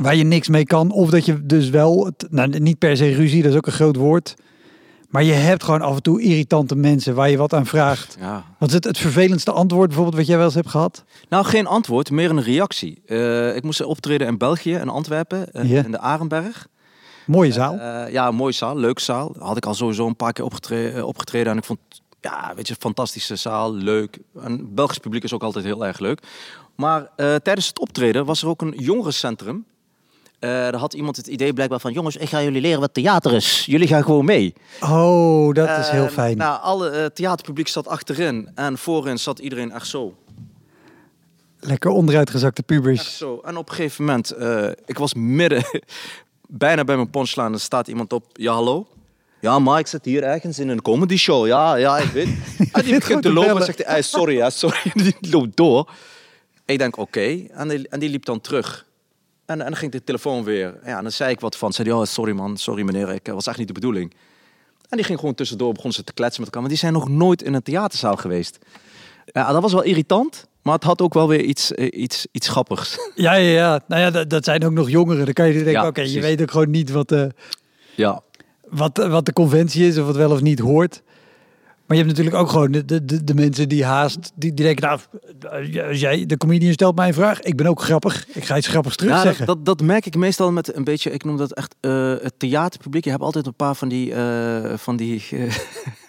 [0.03, 3.43] waar je niks mee kan, of dat je dus wel, nou niet per se ruzie,
[3.43, 4.35] dat is ook een groot woord,
[5.09, 8.17] Maar je hebt gewoon af en toe irritante mensen waar je wat aan vraagt.
[8.21, 8.45] Ja.
[8.59, 11.05] Wat is het, het vervelendste antwoord bijvoorbeeld wat jij wel eens hebt gehad?
[11.29, 13.03] Nou, geen antwoord, meer een reactie.
[13.07, 15.85] Eh, ik moest optreden in België, in Antwerpen, Ja.
[15.85, 16.67] in de Arenberg.
[17.27, 17.79] Mooie zaal.
[17.79, 19.35] Eh, ja, een mooie zaal, leuke zaal.
[19.39, 21.79] Had ik al sowieso een paar keer opgetreden, opgetreden en ik vond,
[22.21, 24.19] ja, weet je, fantastische zaal, leuk.
[24.43, 26.23] En Belgisch publiek is ook altijd heel erg leuk.
[26.75, 29.65] Maar tijdens het optreden was er ook een jongerencentrum.
[30.39, 33.33] Eh daar had iemand het idee blijkbaar van, jongens, ik ga jullie leren wat theater
[33.33, 33.65] is.
[33.67, 34.55] Jullie gaan gewoon mee.
[34.81, 36.37] oh, dat is heel En, fijn.
[36.37, 40.15] Nou, alle eh, theaterpubliek zat achterin en voorin zat iedereen echt zo.
[41.61, 43.17] Lekker onderuitgezakte Echt pubers.
[43.17, 43.41] zo.
[43.45, 45.63] En op een gegeven moment, eh, ik was midden,
[46.47, 47.51] bijna bij mijn punchline.
[47.53, 48.87] Er staat iemand op, ja hallo?
[49.41, 51.47] Ja, maar ik zit hier ergens in een comedy show.
[51.47, 52.29] Ja, ja, ik weet.
[52.73, 54.79] En die begint te lopen en zegt hij, "Eh, sorry, ja, sorry.
[55.05, 55.91] Die loopt door.
[56.65, 57.47] Ik denk, oké.
[57.51, 58.87] En, die, en die liep dan terug.
[59.49, 60.79] En, en dan ging de telefoon weer.
[60.85, 61.73] Ja, en dan zei ik wat van.
[61.73, 64.15] Zei hij, oh, sorry man, sorry meneer, ik eh, was echt niet de bedoeling.
[64.89, 66.61] En die ging gewoon tussendoor, begonnen ze te kletsen met elkaar.
[66.61, 68.59] Maar die zijn nog nooit in een theaterzaal geweest.
[69.25, 70.47] Ja, dat was wel irritant.
[70.63, 72.97] Maar het had ook wel weer iets, eh, iets, iets grappigs.
[73.15, 73.81] Ja, ja, ja.
[73.87, 75.25] Nou ja, dat, dat zijn ook nog jongeren.
[75.25, 77.31] Dan kan je denken, Ja, oké, je weet ook gewoon niet wat de,
[77.95, 78.23] Ja,
[78.69, 81.03] wat, wat de conventie is of wat wel of niet hoort.
[81.89, 85.01] Maar je hebt natuurlijk ook gewoon de, de, de, mensen die haast, die, die denken,
[85.41, 88.67] nou, jij, de comedian stelt mij een vraag, ik ben ook grappig, ik ga iets
[88.67, 89.47] grappigs terug zeggen.
[89.47, 92.35] dat, dat, dat merk ik meestal met een beetje, ik noem dat echt eh, het
[92.37, 93.05] theaterpubliek.
[93.05, 95.39] Je hebt altijd een paar van die, eh, van die, eh,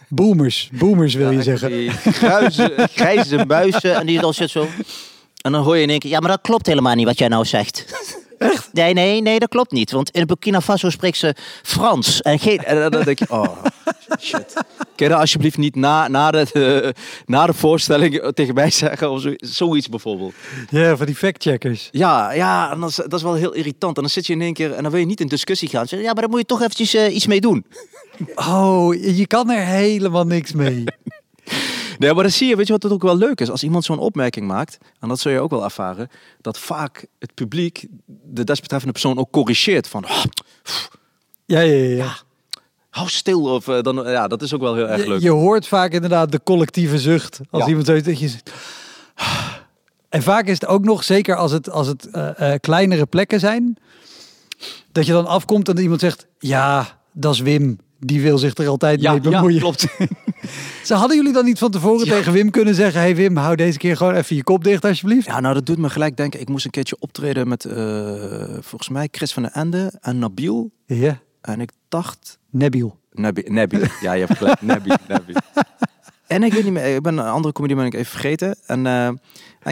[0.09, 1.69] Boomers, boomers wil je zeggen.
[1.69, 1.91] die
[2.93, 3.95] grijze muizen.
[3.99, 4.67] En die dan zit zo.
[5.41, 7.27] En dan hoor je in één keer, ja, maar dat klopt helemaal niet wat jij
[7.27, 7.85] nou zegt.
[8.39, 8.69] Echt?
[8.73, 9.91] Nee, nee, nee, dat klopt niet.
[9.91, 12.21] Want in Burkina Faso spreekt ze Frans.
[12.21, 12.57] En, geen...
[12.57, 13.63] en dan- denk je, oh,
[14.19, 14.53] shit.
[14.95, 16.93] Kun je dat alsjeblieft niet na, na, de,
[17.25, 19.11] na de voorstelling tegen mij zeggen?
[19.11, 20.33] Of zo, zoiets bijvoorbeeld.
[20.69, 21.89] Ja, van die factcheckers.
[21.91, 23.95] Ja, ja en dat, is, dat is wel heel irritant.
[23.95, 25.87] En dan zit je in één keer en dan wil je niet in discussie gaan.
[25.87, 27.65] Zeg, ja, maar daar moet je toch eventjes eh, iets mee doen.
[28.35, 30.83] Oh, je kan er helemaal niks mee.
[31.99, 33.49] Nee, maar dan zie je, weet je wat het ook wel leuk is?
[33.49, 36.09] Als iemand zo'n opmerking maakt, en dat zul je ook wel ervaren,
[36.41, 37.85] dat vaak het publiek
[38.23, 39.87] de desbetreffende persoon ook corrigeert.
[39.87, 40.23] Van, "Ah,
[41.45, 41.95] Ja, ja, ja.
[41.95, 42.15] ja.
[42.89, 43.41] hou stil.
[43.53, 45.21] Of, eh, dan, ja, dat is ook wel heel erg leuk.
[45.21, 47.39] je hoort vaak inderdaad de collectieve zucht.
[47.49, 47.67] Als Ja.
[47.69, 48.51] iemand zoiets dat je zegt.
[50.09, 53.39] En vaak is het ook nog, zeker als het, als het eh, eh, kleinere plekken
[53.39, 53.77] zijn,
[54.91, 57.79] dat je dan afkomt en iemand zegt, ja, dat is Wim.
[57.99, 59.59] Die wil zich er altijd ja, mee ja, bemoeien.
[59.59, 59.85] klopt.
[60.83, 62.11] Ze hadden jullie dan niet van tevoren Ja.
[62.13, 65.25] tegen Wim kunnen zeggen, hey Wim, hou deze keer gewoon even je kop dicht alsjeblieft.
[65.25, 66.39] Ja, nou dat doet me gelijk denken.
[66.39, 70.71] Ik moest een keertje optreden met, eh, volgens mij, Chris van den Ende en Nabil.
[70.85, 72.97] Ja, En ik dacht, Nebiel.
[73.11, 73.79] Nabi, Nabi.
[74.01, 74.61] Ja, je hebt gelijk.
[74.61, 75.33] Nabi, Nabi.
[76.27, 78.55] En ik weet niet meer, ik ben een andere comedie ben ik even vergeten.
[78.65, 79.17] En, eh, en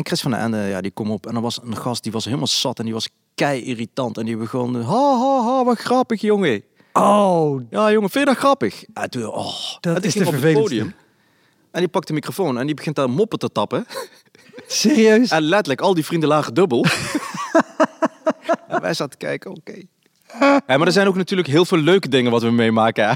[0.06, 1.28] Chris van der Ende, ja, die kom op.
[1.28, 4.18] En er was een gast, die was helemaal zat en die was kei irritant.
[4.18, 6.64] En die begon, ha, ha, ha, wat grappig, jongen.
[7.02, 8.84] Oh, Ja, jongen, vind je dat grappig?
[8.94, 9.54] En toen, oh.
[9.80, 10.76] Dat is de ik op het vervelendste.
[10.76, 10.94] podium.
[11.72, 13.86] En die pakt de microfoon en die begint daar moppen te tappen.
[14.68, 15.30] serieus?
[15.32, 16.86] En letterlijk, al die vrienden lagen dubbel.
[18.68, 19.74] en wij zaten te kijken, oké.
[20.68, 23.08] Ja, maar er zijn ook natuurlijk heel veel leuke dingen wat we meemaken.
[23.08, 23.14] Hè?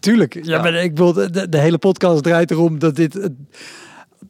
[0.00, 0.34] Tuurlijk.
[0.34, 0.62] Ja, Ja.
[0.62, 3.28] maar ik bedoel, de, de hele podcast draait erom dat dit.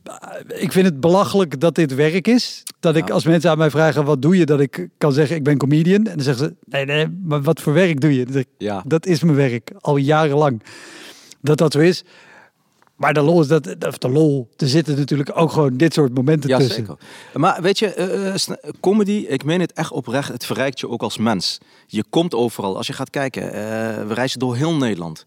[0.05, 2.63] Eh, Ik vind het belachelijk dat dit werk is.
[2.81, 3.15] Dat ik Ja.
[3.15, 6.07] als mensen aan mij vragen wat doe je, dat ik kan zeggen ik ben comedian.
[6.07, 8.25] En dan zeggen ze nee, nee, maar wat voor werk doe je?
[8.25, 8.83] Dan zeg ik, Ja.
[8.87, 10.63] dat is mijn werk al jarenlang.
[11.41, 12.05] Dat dat zo is.
[12.97, 16.15] Maar de lol is dat, of de lol, er zitten natuurlijk ook gewoon dit soort
[16.15, 16.75] momenten Ja, tussen.
[16.75, 16.97] zeker.
[17.35, 18.41] Maar weet je, eh, eh,
[18.81, 21.59] comedy, ik meen het echt oprecht, het verrijkt je ook als mens.
[21.87, 22.77] Je komt overal.
[22.77, 23.43] Als je gaat kijken,
[24.09, 25.25] we reizen door heel Nederland.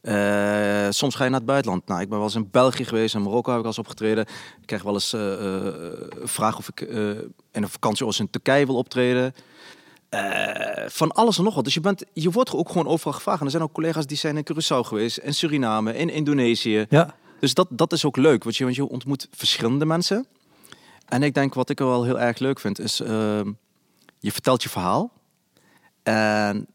[0.00, 1.86] Eh, soms ga je naar het buitenland.
[1.86, 4.26] Nou, ik ben wel eens in België geweest, in Marokko heb ik al eens opgetreden.
[4.60, 5.74] Ik krijg wel eens eh eh,
[6.22, 9.34] vragen of ik in een vakantie als in Turkije wil optreden.
[10.86, 11.64] Van alles en nog wat.
[11.64, 13.38] Dus je, bent, je wordt ook gewoon overal gevraagd.
[13.38, 16.86] En er zijn ook collega's die zijn in Curaçao geweest, in Suriname, in Indonesië.
[16.88, 20.26] Ja, Dus dat, dat is ook leuk, want je, want je ontmoet verschillende mensen.
[21.08, 23.52] En ik denk wat ik er wel heel erg leuk vind, is ehm,
[24.18, 25.12] je vertelt je verhaal.
[26.02, 26.66] En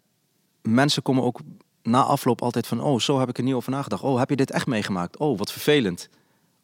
[0.61, 1.39] mensen komen ook
[1.85, 4.01] na afloop altijd van, oh, zo heb ik er niet over nagedacht.
[4.03, 5.17] Oh, heb je dit echt meegemaakt?
[5.17, 6.09] Oh, wat vervelend.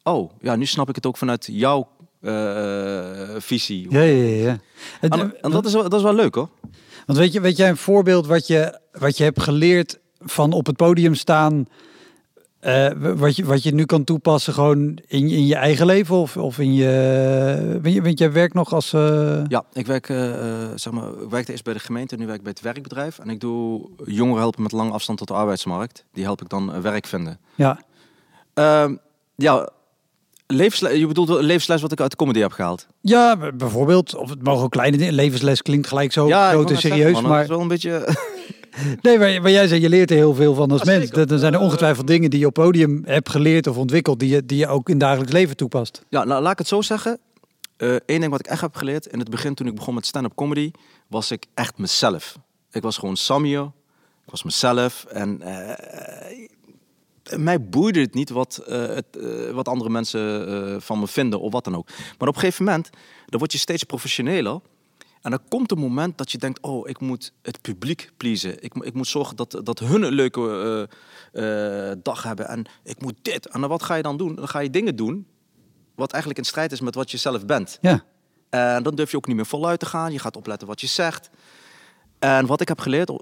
[0.02, 1.88] Oh, ja, nu snap ik het ook vanuit jouw
[2.20, 3.86] eh, visie.
[3.90, 4.14] ja, ja.
[4.24, 4.58] ja, ja.
[5.00, 6.48] En- En, en dat, is wel, dat is wel leuk hoor.
[7.06, 10.66] Want weet je, weet jij een voorbeeld wat je, wat je hebt geleerd van op
[10.66, 11.68] het podium staan,
[12.62, 16.16] eh, wat, je, wat je nu kan toepassen gewoon in, je- in je eigen leven
[16.16, 20.16] of, of in je, want, jij werkt nog als, eh, Ja, ik werk, eh,
[20.74, 23.18] zeg maar, ik werkte eerst bij de gemeente, nu werk ik bij het werkbedrijf.
[23.18, 26.04] En ik doe jongeren helpen met lange afstand tot de arbeidsmarkt.
[26.12, 27.38] Die help ik dan werk vinden.
[27.54, 27.80] ja,
[28.54, 28.94] Ehm,
[29.34, 29.68] ja,
[30.46, 32.86] levensles, je bedoelt levensles wat ik uit de comedy heb gehaald.
[33.00, 36.78] ja, bijvoorbeeld, of het mogen ook kleine dingen, levensles klinkt gelijk zo ja, groot en
[36.78, 38.08] zeggen, serieus, maar is wel een beetje.
[39.02, 41.10] Nee, maar, maar jij zei, je leert er heel veel van als Ja, mens.
[41.10, 44.28] Dan zijn er Eh, ongetwijfeld dingen die je op podium hebt geleerd of ontwikkeld, die
[44.28, 46.04] je, die je ook in dagelijks leven toepast.
[46.08, 47.18] Ja, nou, laat ik het zo zeggen.
[47.76, 50.34] Eén ding wat ik echt heb geleerd in het begin toen ik begon met stand-up
[50.34, 50.70] comedy,
[51.06, 52.38] was ik echt mezelf.
[52.70, 53.62] Ik was gewoon Samir.
[54.24, 55.04] Ik was mezelf.
[55.04, 60.98] En eh, mij boeide het niet wat, eh, het, eh, wat andere mensen eh, van
[60.98, 61.88] me vinden of wat dan ook.
[62.18, 62.90] Maar op een gegeven moment,
[63.26, 64.60] dan word je steeds professioneler.
[65.22, 68.62] En dan komt een moment dat je denkt, oh, ik moet het publiek pleasen.
[68.62, 70.88] Ik, ik moet zorgen dat, dat hun een leuke
[71.32, 72.48] eh, eh, dag hebben.
[72.48, 73.46] En ik moet dit.
[73.46, 74.34] En dan wat ga je dan doen?
[74.34, 75.26] Dan ga je dingen doen
[75.94, 77.78] wat eigenlijk in strijd is met wat je zelf bent.
[77.80, 78.04] Ja,
[78.50, 80.12] En dan durf je ook niet meer voluit te gaan.
[80.12, 81.30] Je gaat opletten wat je zegt.
[82.18, 83.12] En wat ik heb geleerd,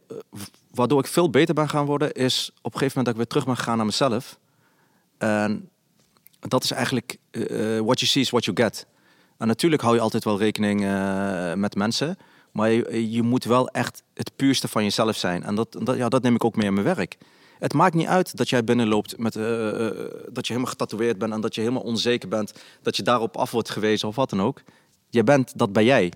[0.70, 3.26] waardoor ik veel beter ben gaan worden, is op een gegeven moment dat ik weer
[3.26, 4.38] terug ben gegaan naar mezelf.
[5.18, 5.70] En
[6.40, 8.86] dat is eigenlijk eh, what you see is what you get.
[9.40, 12.16] En natuurlijk hou je altijd wel rekening eh, met mensen,
[12.52, 15.42] maar je, je moet wel echt het puurste van jezelf zijn.
[15.42, 17.18] En dat, dat, ja, dat neem ik ook mee in mijn werk.
[17.58, 19.96] Het maakt niet uit dat jij binnenloopt met eh, eh,
[20.32, 23.50] dat je helemaal getatoeëerd bent en dat je helemaal onzeker bent, dat je daarop af
[23.50, 24.62] wordt gewezen of wat dan ook.
[25.08, 26.12] Je bent, dat ben jij.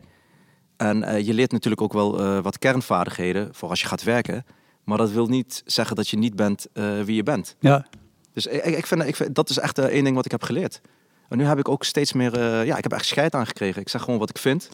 [0.77, 4.45] En je leert natuurlijk ook wel wat kernvaardigheden voor als je gaat werken.
[4.85, 6.67] Maar dat wil niet zeggen dat je niet bent
[7.05, 7.57] wie je bent.
[7.61, 7.87] ja.
[8.33, 10.81] Dus ik, ik, vind, ik vind, dat is echt één ding wat ik heb geleerd.
[11.29, 13.81] En nu heb ik ook steeds meer, eh, ja, ik heb echt scheid aangekregen.
[13.81, 14.69] Ik zeg gewoon wat ik vind,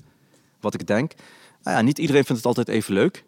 [0.60, 1.12] wat ik denk.
[1.62, 3.24] Nou ja, niet iedereen vindt het altijd even leuk.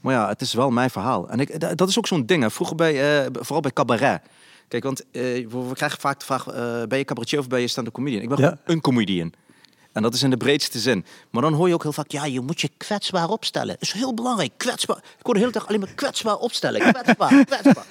[0.00, 1.28] Maar ja, het is wel mijn verhaal.
[1.28, 2.42] En ik, da- dat is ook zo'n ding.
[2.42, 2.50] Hè.
[2.50, 4.22] Vroeger bij, eh, vooral bij cabaret.
[4.68, 6.44] Kijk, want eh, we krijgen vaak de vraag,
[6.88, 8.22] ben je cabaretier of ben je stand-up comedian?
[8.22, 8.44] Ik ben Ja.
[8.46, 9.32] gewoon een comedian.
[9.92, 11.04] En dat is in de breedste zin.
[11.30, 13.68] Maar dan hoor je ook heel vaak, ja, je moet je kwetsbaar opstellen.
[13.68, 14.96] Dat is heel belangrijk, kwetsbaar.
[14.96, 16.80] Ik hoor de hele dag alleen maar kwetsbaar opstellen.
[16.92, 17.86] Kwetsbaar, kwetsbaar.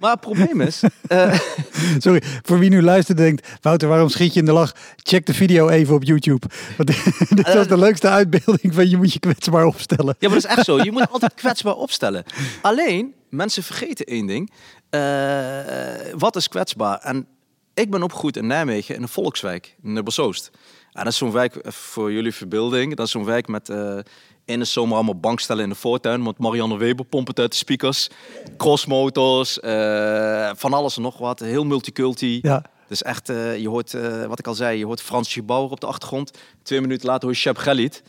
[0.00, 0.82] Maar het probleem is...
[1.08, 1.38] eh,
[1.98, 4.74] Sorry, voor wie nu luistert en denkt, Wouter, waarom schiet je in de lach?
[4.96, 6.46] Check de video even op YouTube.
[6.76, 6.88] Want
[7.36, 10.16] dit was de leukste uitbeelding van je moet je kwetsbaar opstellen.
[10.18, 10.76] Ja, maar dat is echt zo.
[10.82, 12.24] Je moet altijd kwetsbaar opstellen.
[12.62, 14.52] Alleen, mensen vergeten één ding.
[14.90, 16.98] Eh, wat is kwetsbaar?
[16.98, 17.26] En
[17.74, 20.50] ik ben opgegroeid in Nijmegen, in een volkswijk, in Nubbersoost.
[20.92, 23.98] En dat is zo'n wijk, eh, voor jullie verbeelding, dat is zo'n wijk met eh,
[24.44, 26.22] in de zomer allemaal bankstellen in de voortuin.
[26.22, 28.08] Want Marianne Weber pompt het uit de speakers.
[28.56, 31.40] Crossmotors, eh, van alles en nog wat.
[31.40, 32.38] Heel multiculti.
[32.42, 33.92] Ja, Dus echt, je hoort,
[34.28, 36.30] wat ik al zei, je hoort Frans Bauer op de achtergrond.
[36.62, 38.02] Twee minuten later hoor je Shep Galit.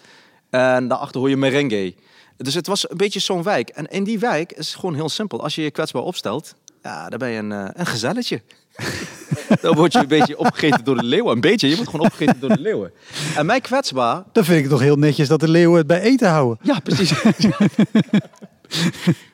[0.49, 1.95] En daarachter hoor je merengue.
[2.37, 3.69] Dus het was een beetje zo'n wijk.
[3.69, 5.43] En in die wijk is het gewoon heel simpel.
[5.43, 8.41] Als je je kwetsbaar opstelt, ja, dan ben je een, een gezelletje.
[9.61, 11.31] dan word je een beetje opgegeten door de leeuwen.
[11.33, 12.91] Een beetje, je wordt gewoon opgegeten door de leeuwen.
[13.35, 14.23] En mij kwetsbaar...
[14.31, 16.57] dan vind ik het toch heel netjes dat de leeuwen het bij eten houden.
[16.61, 17.13] Ja, precies.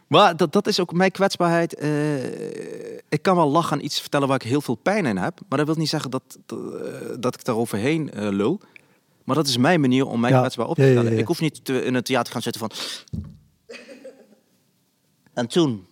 [0.07, 1.75] maar dat, dat is ook mijn kwetsbaarheid.
[1.75, 2.23] Eh,
[3.09, 5.39] ik kan wel lachen aan iets vertellen waar ik heel veel pijn in heb.
[5.49, 8.59] Maar dat wil niet zeggen dat, dat, eh, dat ik daaroverheen eh lul.
[9.23, 10.39] Maar dat is mijn manier om mij Ja.
[10.39, 11.13] kwetsbaar op te Ja, ja, stellen.
[11.13, 11.19] ja.
[11.19, 12.71] Ik hoef niet te- in het theater te gaan zitten van...
[15.33, 15.85] En toen,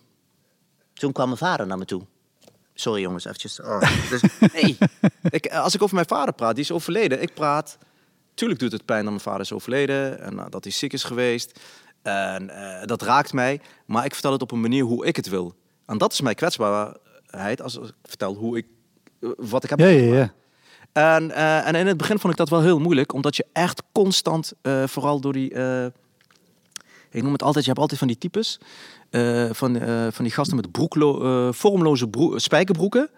[0.94, 2.02] toen kwam mijn vader naar me toe.
[2.80, 3.60] Sorry jongens, eventjes.
[3.60, 4.76] Oh, dus, nee,
[5.30, 7.22] ik, eh, als ik over mijn vader praat, die is overleden.
[7.22, 7.78] Ik praat,
[8.34, 11.04] tuurlijk doet het pijn dat mijn vader is overleden en eh, dat hij ziek is
[11.04, 11.60] geweest.
[12.02, 15.28] En eh, dat raakt mij, maar ik vertel het op een manier hoe ik het
[15.28, 15.54] wil.
[15.86, 18.66] En dat is mijn kwetsbaarheid als ik vertel hoe ik,
[19.36, 20.32] wat ik heb Ja, ja, meegemaakt.
[20.32, 20.36] ja.
[20.92, 23.82] En, eh, en in het begin vond ik dat wel heel moeilijk, omdat je echt
[23.92, 25.84] constant, eh, vooral door die, eh,
[27.10, 28.60] ik noem het altijd, je hebt altijd van die types,
[29.10, 33.10] eh, van, eh, van die gasten met broeklo, eh, vormloze broe- spijkerbroeken.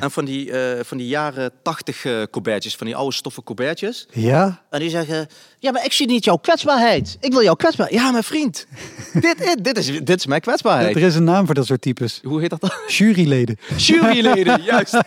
[0.00, 0.52] En van die,
[0.82, 4.06] van die jaren tachtig colbertjes, van die oude stoffen colbertjes.
[4.12, 4.62] Ja?
[4.70, 5.26] En die zeggen,
[5.58, 7.16] ja, maar ik zie niet jouw kwetsbaarheid.
[7.20, 8.00] Ik wil jouw kwetsbaarheid.
[8.00, 8.66] Ja, mijn vriend,
[9.12, 10.96] dit, dit, dit, is, dit is mijn kwetsbaarheid.
[10.96, 12.20] Er is een naam voor dat soort types.
[12.22, 12.72] Hoe heet dat dan?
[12.86, 13.58] Juryleden.
[13.76, 14.96] Juryleden, juist.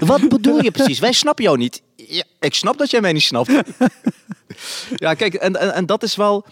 [0.00, 0.98] Wat bedoel je precies?
[0.98, 1.82] Wij snappen jou niet.
[1.96, 3.52] Ja, ik snap dat jij mij niet snapt.
[4.96, 6.46] ja, kijk, en, en, en dat is wel...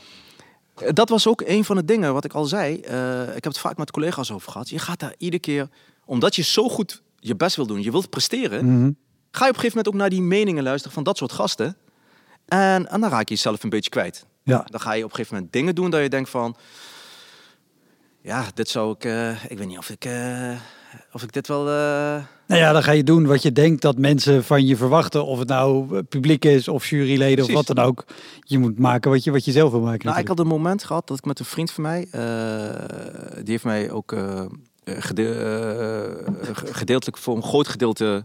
[0.89, 2.81] Dat was ook een van de dingen wat ik al zei.
[2.81, 4.69] Eh, ik heb het vaak met collega's over gehad.
[4.69, 5.69] Je gaat daar iedere keer...
[6.05, 8.65] Omdat je zo goed je best wil doen, je wilt presteren...
[8.65, 8.91] Mhm.
[9.31, 11.77] ga je op een gegeven moment ook naar die meningen luisteren van dat soort gasten.
[12.47, 14.27] En, en dan raak je jezelf een beetje kwijt.
[14.43, 14.65] Ja.
[14.67, 16.57] Dan ga je op een gegeven moment dingen doen dat je denkt van...
[18.23, 19.05] Ja, dit zou ik...
[19.05, 20.57] eh, ik weet niet of ik, eh,
[21.13, 21.67] of ik dit wel...
[22.51, 25.27] Nou ja, dan ga je doen wat je denkt dat mensen van je verwachten.
[25.27, 28.05] Of het nou publiek is of juryleden of wat dan ook.
[28.43, 30.07] Je moet maken wat je, wat je zelf wil maken.
[30.07, 32.21] Nou, ik had een moment gehad dat ik met een vriend van mij, eh,
[33.37, 34.15] die heeft mij ook
[34.85, 38.25] gede- ge- gedeeltelijk voor een groot gedeelte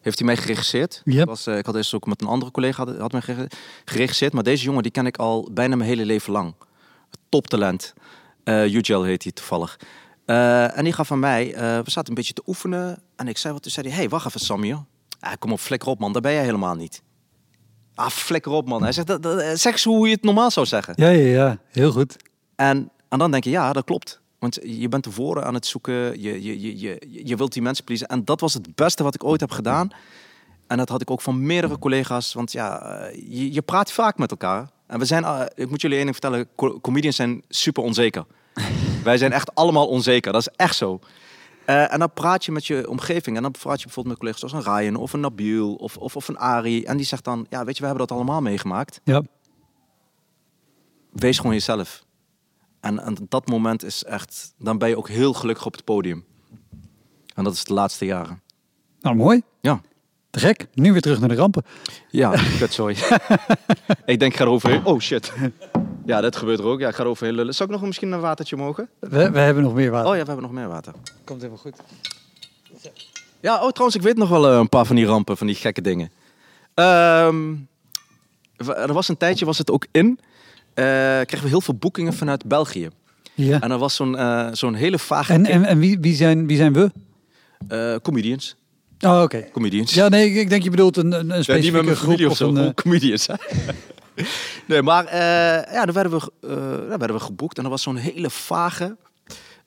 [0.00, 1.02] heeft hij mij geregisseerd.
[1.04, 1.26] Yep.
[1.26, 3.48] Was, ik had eerst ook met een andere collega had, had mij gere-
[3.84, 6.54] geregisseerd, maar deze jongen die ken ik al bijna mijn hele leven lang.
[7.28, 7.94] Toptalent.
[8.44, 9.78] Uh, Ujel heet hij toevallig.
[10.26, 13.36] Eh, en die gaf van mij, eh, we zaten een beetje te oefenen en ik
[13.38, 14.78] zei wat, toen zei hij, hey, wacht even Samir.
[15.20, 17.02] Ah, kom op, flikker op man, daar ben jij helemaal niet.
[17.94, 18.82] Ah, flikker op man.
[18.82, 20.94] Hij zegt, dat, dat- zeg eens hoe je het normaal zou zeggen.
[20.96, 21.58] Ja, ja, ja.
[21.70, 22.16] Heel goed.
[22.56, 24.20] En, en dan denk je, ja, dat klopt.
[24.38, 27.84] Want je bent tevoren aan het zoeken, je, je, je, je, je wilt die mensen
[27.84, 28.06] pleasen.
[28.08, 29.88] En dat was het beste wat ik ooit heb gedaan.
[30.66, 32.32] En dat had ik ook van meerdere collega's.
[32.32, 34.68] Want ja, eh, je, je praat vaak met elkaar.
[34.86, 38.24] En we zijn, eh, ik moet jullie één ding vertellen, co- comedians zijn super onzeker.
[39.04, 41.00] Wij zijn echt allemaal onzeker, dat is echt zo.
[41.64, 43.36] Eh, en dan praat je met je omgeving.
[43.36, 46.16] En dan praat je bijvoorbeeld met collega's zoals een Ryan of een Nabil of, of,
[46.16, 46.84] of een Ari.
[46.84, 49.00] En die zegt dan, ja, weet je, we hebben dat allemaal meegemaakt.
[49.04, 49.22] Ja.
[51.12, 52.04] Wees gewoon jezelf.
[52.80, 56.24] En, en dat moment is echt, dan ben je ook heel gelukkig op het podium.
[57.34, 58.42] En dat is de laatste jaren.
[59.00, 59.42] Nou, mooi.
[59.60, 59.80] Ja.
[60.30, 60.66] Te gek.
[60.74, 61.64] Nu weer terug naar de rampen.
[62.10, 62.96] Ja, kut, sorry.
[64.12, 64.84] ik denk, ik ga er overheen.
[64.84, 65.32] Oh shit.
[66.06, 66.80] Ja, dat gebeurt er ook.
[66.80, 67.54] Ja, ik ga er overheen lullen.
[67.54, 68.88] Zou ik nog misschien een watertje mogen?
[68.98, 70.10] We, we hebben nog meer water.
[70.10, 70.92] Oh ja, we hebben nog meer water.
[71.24, 71.74] Komt helemaal goed.
[73.40, 75.56] Ja, oh trouwens, ik weet nog wel eh, een paar van die rampen, van die
[75.56, 76.10] gekke dingen.
[76.74, 77.54] Ehm,
[78.56, 80.18] er was een tijdje, was het ook in,
[80.74, 80.84] eh,
[81.20, 82.88] kregen we heel veel boekingen vanuit België.
[83.34, 83.60] Ja.
[83.60, 86.56] En er was zo'n eh, zo'n hele vage En, en, en wie, wie, zijn, wie
[86.56, 86.90] zijn we?
[87.68, 88.56] eh, comedians.
[89.00, 89.44] Oh, oké.
[89.52, 89.94] Comedians.
[89.94, 92.30] Ja, nee, ik- denk je bedoelt een, een, een Ja, niet specifieke met mijn groep
[92.30, 92.56] of een...
[92.56, 93.26] eh, comedians.
[93.26, 93.34] Hè?
[94.66, 97.82] nee, maar eh, ja, dan werden we, eh, dan werden we geboekt en er was
[97.82, 98.96] zo'n hele vage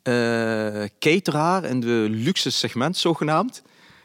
[0.04, 3.62] eh cateraar in de luxe segment, zogenaamd.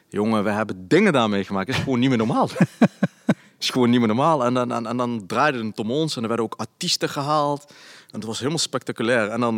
[0.09, 1.66] Jongen, we hebben dingen daarmee gemaakt.
[1.66, 2.48] Het is gewoon niet meer normaal.
[2.48, 2.88] Het
[3.59, 4.44] is gewoon niet meer normaal.
[4.44, 7.64] En dan, en, en dan draaide het om ons en er werden ook artiesten gehaald.
[8.11, 9.28] En het was helemaal spectaculair.
[9.28, 9.57] En dan,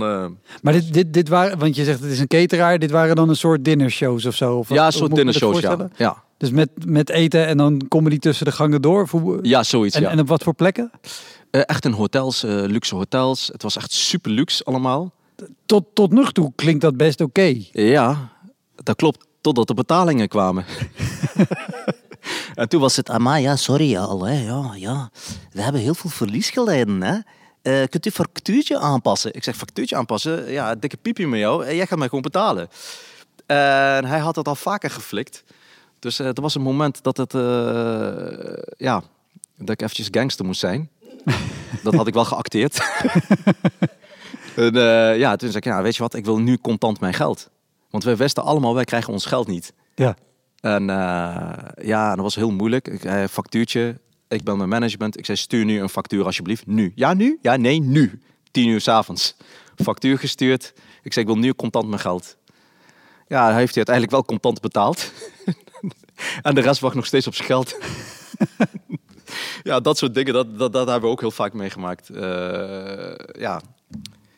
[0.63, 3.29] Maar dit, dit, dit waren, want je zegt het is een cateraar, dit waren dan
[3.29, 4.57] een soort dinnershows of zo?
[4.57, 5.89] Of ja, een soort dat dinnershows, ja.
[5.97, 6.24] ja.
[6.37, 9.09] Dus met, met eten en dan comedy tussen de gangen door?
[9.11, 10.11] Hoe- Ja, zoiets, en, ja.
[10.11, 10.91] en op wat voor plekken?
[11.51, 13.47] Eh, echt in hotels, eh, luxe hotels.
[13.53, 15.13] Het was echt super luxe allemaal.
[15.67, 17.55] Tot, tot nog toe klinkt dat best oké.
[17.73, 18.29] Ja,
[18.83, 19.27] dat klopt.
[19.41, 20.65] Totdat de betalingen kwamen.
[22.55, 24.45] en toen was het, ah, ja, sorry al, hè.
[24.45, 25.11] Ja, ja.
[25.53, 27.19] We hebben heel veel verlies geleden, hè.
[27.63, 29.35] Eh, kunt u factuurtje aanpassen?
[29.35, 30.51] Ik zeg, factuurtje aanpassen?
[30.53, 31.75] Ja, dikke piepje met jou.
[31.75, 32.69] Jij gaat mij gewoon betalen.
[33.47, 35.45] En hij had het al vaker geflikt.
[36.05, 37.43] Dus eh, er was een moment dat het, eh,
[38.77, 39.03] ja,
[39.57, 40.91] dat ik eventjes gangster moest zijn.
[41.85, 42.79] dat had ik wel geacteerd.
[44.57, 47.15] en, eh, ja, toen zei ik, ja, weet je wat, ik wil nu contant mijn
[47.15, 47.51] geld.
[47.91, 49.73] Want we wisten allemaal, wij krijgen ons geld niet.
[49.95, 50.17] Ja.
[50.61, 50.87] En
[51.83, 52.89] ja, dat was heel moeilijk.
[52.89, 55.19] Ik, eh, factuurtje, ik bel mijn management.
[55.19, 56.67] Ik zei, stuur nu een factuur alsjeblieft.
[56.67, 56.93] Nu.
[56.95, 57.39] Ja, nu?
[57.43, 58.21] Ja, nee, nu.
[58.51, 59.37] Tien uur s'avonds.
[59.77, 60.73] Factuur gestuurd.
[61.03, 62.37] Ik zei, ik wil nu contant mijn geld.
[63.29, 65.13] Ja, heeft hij uiteindelijk wel contant betaald.
[66.43, 67.79] en de rest wacht nog steeds op zijn geld.
[69.63, 72.09] ja, dat soort dingen, dat, dat, dat hebben we ook heel vaak meegemaakt.
[72.09, 73.61] Eh, ja,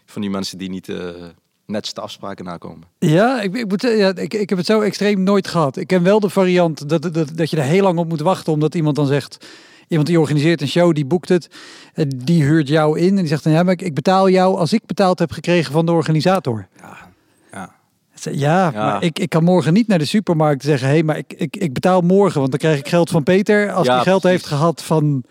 [0.06, 1.08] van die mensen die niet eh
[1.66, 2.88] netjes de afspraken nakomen.
[2.98, 5.76] Ja, ik, ik, moet, ja ik, ik heb het zo extreem nooit gehad.
[5.76, 8.52] Ik ken wel de variant dat, dat, dat je er heel lang op moet wachten,
[8.52, 9.46] omdat iemand dan zegt...
[9.88, 11.48] Iemand die organiseert een show, die boekt het,
[11.94, 13.52] eh, die huurt jou in en die zegt dan...
[13.52, 16.66] Ja, maar ik, ik betaal jou als ik betaald heb gekregen van de organisator.
[16.80, 17.05] Ja,
[18.22, 18.30] ja.
[18.32, 18.84] Ja, Ja.
[18.86, 20.88] maar ik, ik kan morgen niet naar de supermarkt en zeggen...
[20.88, 23.72] hé, hey, maar ik, ik, ik betaal morgen, want dan krijg ik geld van Peter...
[23.72, 24.38] als Ja, hij geld precies.
[24.40, 25.24] heeft gehad van...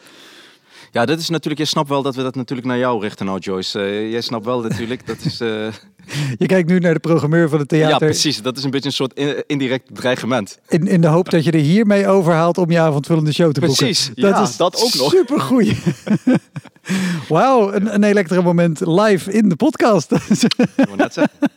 [0.92, 3.40] Ja, dat is natuurlijk, je snapt wel dat we dat natuurlijk naar jou richten nou,
[3.40, 3.80] Joyce.
[3.80, 5.40] Eh, jij snapt wel natuurlijk, dat is...
[5.40, 5.48] eh,
[6.38, 8.08] Je kijkt nu naar de programmeur van het ja, theater...
[8.08, 8.42] precies.
[8.42, 10.60] Dat is een beetje een soort in- indirect dreigement.
[10.68, 13.78] in, in de hoop dat je er hiermee overhaalt om je avondvullende show te boeken.
[13.86, 15.10] Precies, ja, dat ook nog.
[15.12, 15.78] Super goeie.
[17.30, 20.12] Wauw, een, een moment live in de podcast.
[20.12, 21.34] Ik wou net zeggen.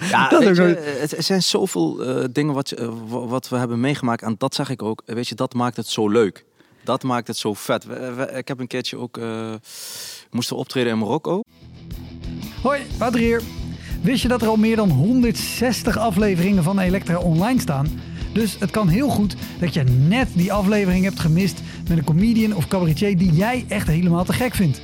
[0.10, 1.00] Ja, Dat weet ook je, nooit.
[1.00, 4.22] het er zijn zoveel eh, dingen wat, eh, wa- wat we hebben meegemaakt.
[4.22, 5.02] En dat zeg ik ook.
[5.06, 6.44] Weet je, dat maakt het zo leuk.
[6.84, 7.84] Dat maakt het zo vet.
[7.84, 9.16] We- we- ik heb een keertje ook...
[9.16, 9.52] eh
[10.30, 11.40] moesten optreden in Marokko.
[12.62, 13.42] Hoi, Wouter hier.
[14.02, 18.00] Wist je dat er al meer dan 160 afleveringen van Elektra online staan?
[18.32, 22.54] Dus het kan heel goed dat je net die aflevering hebt gemist met een comedian
[22.54, 24.80] of cabaretier die jij echt helemaal te gek vindt.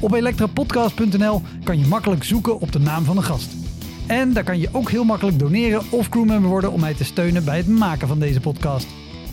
[0.00, 3.50] Op elektrapodcast.nl kan je makkelijk zoeken op de naam van een gast.
[4.10, 7.44] En daar kan je ook heel makkelijk doneren of crewmember worden om mij te steunen
[7.44, 8.86] bij het maken van deze podcast.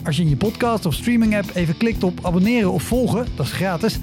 [0.04, 3.46] Als je in je podcast of streaming app even klikt op abonneren of volgen, dat
[3.46, 3.98] is gratis,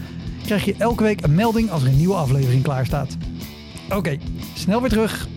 [0.45, 3.17] krijg je elke week een melding als er een nieuwe aflevering klaar staat.
[3.93, 4.17] Oké,
[4.55, 5.27] snel weer terug.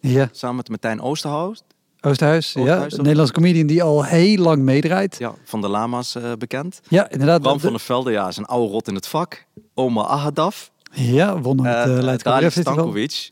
[0.00, 1.62] Ja, Samen met Martijn Oosterhuis.
[2.00, 2.52] Oosterhuis.
[2.52, 2.98] ja, Oosterhuis, een?
[3.02, 5.16] Nederlandse comedian die al heel lang meedraait.
[5.18, 6.80] Ja, van de Lama's eh, bekend.
[6.88, 7.40] Ja, inderdaad.
[7.40, 9.46] Bram de- van der Velde, ja, is een oude rot in het vak.
[9.74, 10.70] Oma Ahadaf.
[10.92, 12.72] Ja, won het Uh, uh, Leid Dali Cabaret Festival.
[12.72, 13.30] Stankovic.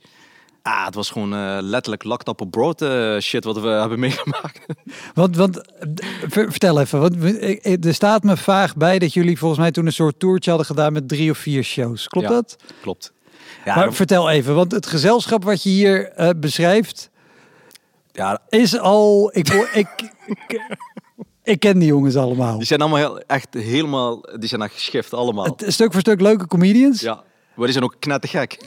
[0.66, 4.60] Ah, het was gewoon eh, letterlijk laktappel brood eh, shit wat we hebben meegemaakt.
[5.14, 5.60] Want, want
[6.28, 7.14] ver- vertel even, want
[7.84, 10.92] er staat me vaag bij dat jullie volgens mij toen een soort tourtje hadden gedaan
[10.92, 12.08] met drie of vier shows.
[12.08, 12.32] Klopt Ja.
[12.34, 12.56] dat?
[12.80, 13.12] Klopt.
[13.64, 17.10] Ja, maar dan- vertel even, want het gezelschap wat je hier eh, beschrijft
[18.12, 19.30] ja, is al.
[19.36, 19.88] Ik, ik,
[20.46, 20.60] ik,
[21.42, 22.56] ik ken die jongens allemaal.
[22.56, 25.44] die zijn allemaal heel, echt helemaal, die zijn naar geschift allemaal.
[25.44, 27.00] Het, stuk voor stuk leuke comedians.
[27.00, 27.22] Ja,
[27.54, 28.56] Maar die zijn ook knettergek.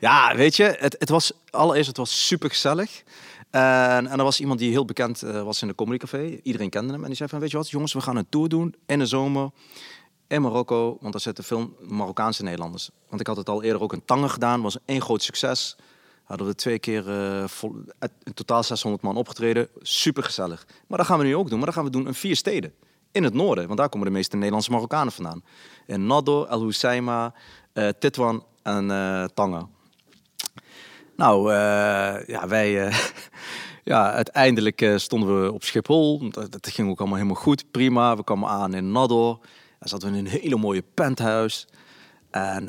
[0.00, 3.02] ja, weet je, het, het was allereerst het was super gezellig.
[3.50, 6.38] En, en er was iemand die heel bekend eh, was in de Comedy Café.
[6.42, 7.02] Iedereen kende hem.
[7.02, 9.06] En die zei van, weet je wat, jongens, we gaan een tour doen in de
[9.06, 9.50] zomer
[10.26, 10.98] in Marokko.
[11.00, 12.90] Want daar zitten veel Marokkaanse Nederlanders.
[13.08, 14.62] Want ik had het al eerder ook in Tanger gedaan.
[14.62, 15.76] was één groot succes.
[16.24, 17.44] Hadden we twee keer eh,
[18.22, 19.68] in totaal 600 man opgetreden.
[19.80, 20.66] Super gezellig.
[20.86, 21.56] Maar dat gaan we nu ook doen.
[21.56, 22.72] Maar dat gaan we doen in vier steden.
[23.12, 25.44] In het noorden, want daar komen de meeste Nederlandse Marokkanen vandaan.
[25.86, 27.34] In Nador, El Hoceima,
[27.74, 28.86] uh, Titwan en
[29.34, 29.66] Tanger.
[31.16, 31.52] Nou,
[32.26, 32.70] ja, wij...
[33.84, 36.30] ja, uiteindelijk stonden we op Schiphol.
[36.30, 37.70] Dat, dat, ging ook allemaal helemaal goed.
[37.70, 38.16] Prima.
[38.16, 39.38] We kwamen aan in Nador.
[39.78, 41.66] Daar zaten we in een hele mooie penthouse.
[42.30, 42.68] En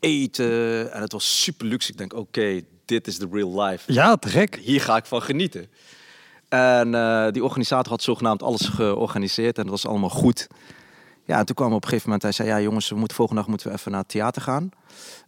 [0.00, 0.92] eten.
[0.92, 1.90] En het was super luxe.
[1.90, 3.92] Ik denk, oké, dit is de real life.
[3.92, 4.56] Ja, te gek.
[4.56, 5.68] Hier ga ik van genieten.
[6.52, 10.46] En uh, die organisator had zogenaamd alles georganiseerd en dat was allemaal goed.
[11.24, 13.40] Ja, en toen kwam op een gegeven moment, hij zei, ja jongens, we moeten, volgende
[13.40, 14.70] dag moeten we even naar het theater gaan.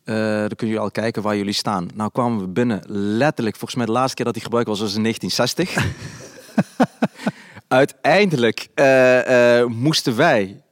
[0.04, 1.88] Uh, dan kunnen jullie al kijken waar jullie staan.
[1.94, 2.82] Nou kwamen we binnen,
[3.16, 5.94] letterlijk, volgens mij de laatste keer dat hij gebruikt was, was in 1960.
[7.68, 10.62] Uiteindelijk uh, moesten wij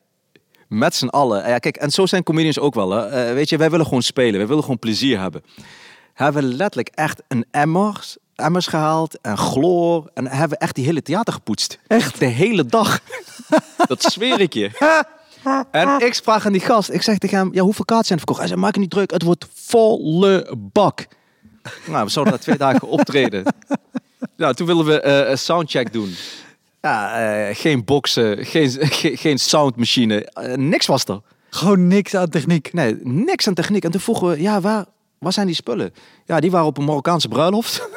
[0.69, 2.91] met z'n allen, ja kijk, en zo zijn comedians ook wel.
[2.91, 3.33] Hè.
[3.33, 5.43] weet je, wij willen gewoon spelen, wij willen gewoon plezier hebben.
[6.15, 10.11] Hebben letterlijk echt een emmers emmers gehaald en chloor.
[10.15, 11.79] En hebben echt die hele theater gepoetst.
[11.87, 12.19] Echt?
[12.19, 13.01] De hele dag.
[13.87, 14.71] dat zweer ik je.
[15.71, 18.39] En ik vraag aan die gast, ik zeg tegen hem, ja, hoeveel kaarten zijn verkocht?
[18.39, 21.07] Hij zei, maak je niet druk, het wordt volle bak.
[21.87, 23.45] Nou, we zouden daar twee dagen optreden.
[24.37, 26.15] Nou, toen willen we uh, een soundcheck doen.
[26.81, 31.21] Ja, uh, geen boksen, geen, geen, geen soundmachine, uh, niks was er.
[31.51, 32.73] Gewoon niks aan techniek?
[32.73, 33.85] Nee, niks aan techniek.
[33.85, 34.85] En toen vroegen we, ja, waar,
[35.23, 35.95] Waar zijn die spullen?
[36.25, 37.89] Ja, die waren op een Marokkaanse bruiloft.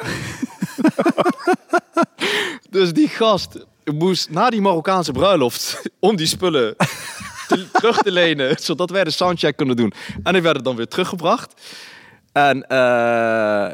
[2.70, 6.76] dus die gast moest naar die Marokkaanse bruiloft om die spullen
[7.72, 9.92] terug te lenen, zodat wij de soundcheck kunnen doen.
[10.22, 11.54] En die werden dan weer teruggebracht.
[12.32, 12.68] En uh,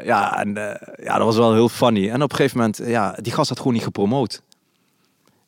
[0.05, 0.73] ja, en, uh,
[1.05, 2.09] ja, dat was wel heel funny.
[2.09, 4.41] En op een gegeven moment, ja, die gast had gewoon niet gepromoot.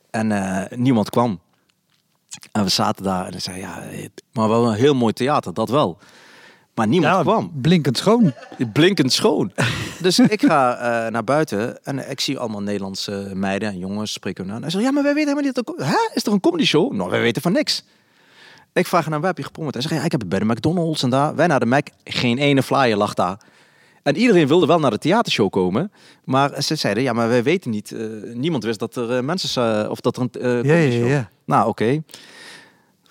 [0.10, 1.40] En uh, niemand kwam.
[2.52, 3.84] En we zaten daar en hij zei, ja,
[4.32, 5.98] maar wel een heel mooi theater, dat wel.
[6.76, 7.52] Maar niemand ja, kwam.
[7.62, 8.34] Blinkend schoon.
[8.74, 9.52] Blinkend schoon.
[10.02, 14.52] dus ik ga uh, naar buiten en ik zie allemaal Nederlandse meiden en jongens spreken
[14.52, 14.62] aan.
[14.62, 15.88] Hij zegt, ja, maar wij weten helemaal niet dat er...
[15.88, 16.10] Hè?
[16.14, 16.94] Is er een comedy show?
[16.94, 17.84] Nou, wij weten van niks.
[18.74, 19.74] Ik vraag naar waar heb je gepromoot?
[19.74, 21.36] Hij zegt, ja, ik heb het bij de McDonald's en daar.
[21.36, 23.38] Wij naar de Mac, geen ene flyer lag daar.
[24.04, 25.92] En iedereen wilde wel naar de theatershow komen.
[26.24, 27.92] Maar ze zeiden, ja, maar wij weten niet.
[27.92, 29.92] Uh, niemand wist dat er uh, mensen...
[29.92, 31.84] of dat er een ja, ja, ja, Nou, oké.
[31.84, 32.04] Okay.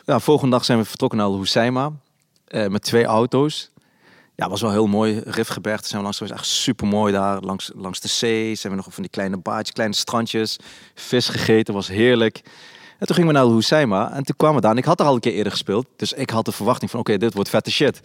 [0.05, 1.93] Ja, volgende dag zijn we vertrokken naar Hoceima.
[2.49, 3.71] Uh, met twee auto's.
[4.37, 5.23] Ja, was wel heel mooi.
[5.25, 6.37] Rifgebergte zijn we langs geweest.
[6.37, 7.41] Echt super mooi daar.
[7.41, 10.59] Langs, langs de zee zijn we nog van die kleine baadjes, kleine strandjes.
[10.95, 12.43] Vis gegeten, was heerlijk.
[12.99, 14.13] En toen gingen we naar de Hoceima.
[14.13, 14.71] En toen kwamen we daar.
[14.71, 15.87] En ik had er al een keer eerder gespeeld.
[15.97, 18.01] Dus ik had de verwachting van, oké, dit wordt vette shit.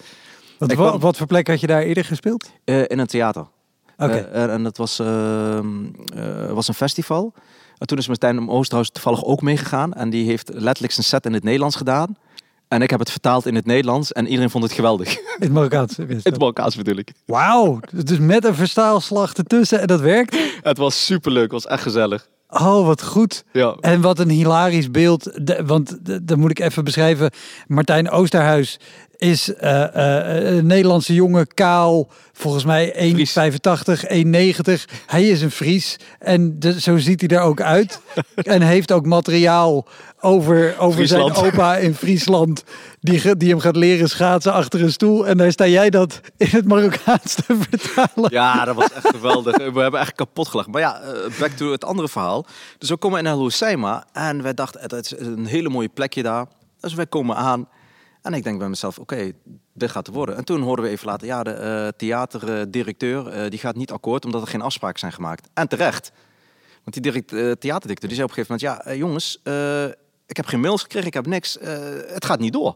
[0.57, 0.99] Wat, kwam...
[0.99, 2.51] wat, voor plek had je daar eerder gespeeld?
[2.65, 3.47] Uh, in een theater.
[3.97, 4.29] Oké.
[4.33, 5.59] Uh, en dat was, uh,
[6.49, 7.33] was een festival.
[7.77, 9.93] En toen is Martijn Oosterhuis toevallig ook meegegaan.
[9.93, 12.17] En die heeft letterlijk zijn set in het Nederlands gedaan.
[12.69, 15.09] En ik heb het vertaald in het Nederlands en iedereen vond het geweldig.
[15.17, 15.97] In het Marokkaans?
[15.97, 17.11] In het Marokkaans bedoel ik.
[17.25, 20.37] Wauw, dus met een verstaalslag ertussen en dat werkt?
[20.61, 22.27] Het was superleuk, het was echt gezellig.
[22.49, 23.43] Oh, wat goed.
[23.51, 23.75] Ja.
[23.79, 25.31] En wat een hilarisch beeld.
[25.65, 25.97] want
[26.27, 27.31] dat moet ik even beschrijven.
[27.67, 28.79] Martijn Oosterhuis
[29.19, 34.73] is uh, uh, een Nederlandse jongen, kaal, volgens mij 1,85, 1,90.
[35.05, 38.01] Hij is een Fries en de, zo ziet hij er ook uit.
[38.35, 39.87] en heeft ook materiaal
[40.19, 42.63] over, over zijn opa in Friesland,
[42.99, 45.27] die, die hem gaat leren schaatsen achter een stoel.
[45.27, 48.31] En daar sta jij dat in het Marokkaans te vertalen.
[48.31, 49.57] Ja, dat was echt geweldig.
[49.57, 50.71] We hebben echt kapot gelachen.
[50.71, 51.01] Maar ja,
[51.39, 52.45] back to het andere verhaal.
[52.77, 56.23] Dus we komen in El Hoceima en wij dachten, het is een hele mooie plekje
[56.23, 56.45] daar.
[56.79, 57.67] Dus wij komen aan
[58.21, 59.31] en ik denk bij mezelf, oké,
[59.73, 60.37] dit gaat er worden.
[60.37, 64.25] En toen hoorden we even later, ja, de uh, theaterdirecteur uh, die gaat niet akkoord
[64.25, 65.49] omdat er geen afspraken zijn gemaakt.
[65.53, 66.11] En terecht.
[66.83, 69.41] Want die direct, uh, theaterdirecteur die zei op een gegeven moment, ja, jongens,
[70.25, 71.57] ik heb geen mails gekregen, ik heb niks,
[72.07, 72.75] het gaat niet door.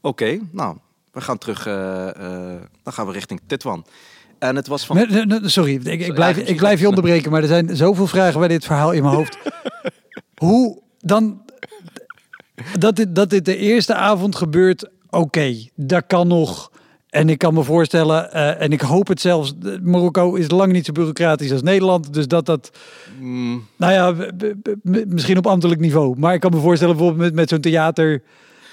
[0.00, 0.76] Oké, nou,
[1.12, 1.64] we gaan terug,
[2.82, 3.86] dan gaan we richting Titwan.
[4.38, 5.08] En het was van...
[5.42, 8.64] sorry, ik, ik blijf, ik blijf je onderbreken, maar er zijn zoveel vragen bij dit
[8.64, 9.38] verhaal in mijn hoofd.
[10.44, 11.44] Hoe dan
[12.78, 16.70] dat dit, dat dit de eerste avond gebeurt, oké, dat kan nog.
[17.10, 20.86] En ik kan me voorstellen, uh, en ik hoop het zelfs, Marokko is lang niet
[20.86, 22.12] zo bureaucratisch als Nederland.
[22.12, 22.70] Dus dat dat,
[23.20, 23.66] mm.
[23.76, 24.30] nou ja,
[25.06, 26.18] misschien op ambtelijk niveau.
[26.18, 28.22] Maar ik kan me voorstellen bijvoorbeeld met, met zo'n theater,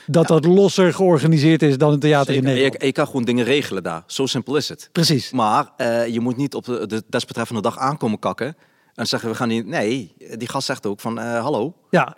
[0.07, 2.75] dat dat losser georganiseerd is dan een theater in Nederland.
[2.79, 4.03] Je, je, kan gewoon dingen regelen daar.
[4.07, 4.89] Zo simpel is het.
[4.91, 5.31] Precies.
[5.31, 8.55] Maar uh, je moet niet op de, de desbetreffende dag aankomen kakken.
[8.93, 9.65] Dan zeggen we gaan niet.
[9.67, 11.73] Nee, die gast zegt ook van eh, hallo.
[11.89, 12.15] Ja,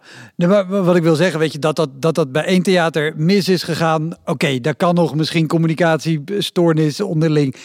[0.67, 3.63] wat ik wil zeggen, weet je, dat dat, dat, dat bij één theater mis is
[3.63, 4.13] gegaan.
[4.25, 7.55] Oké, daar kan nog misschien communicatiestoornis onderling.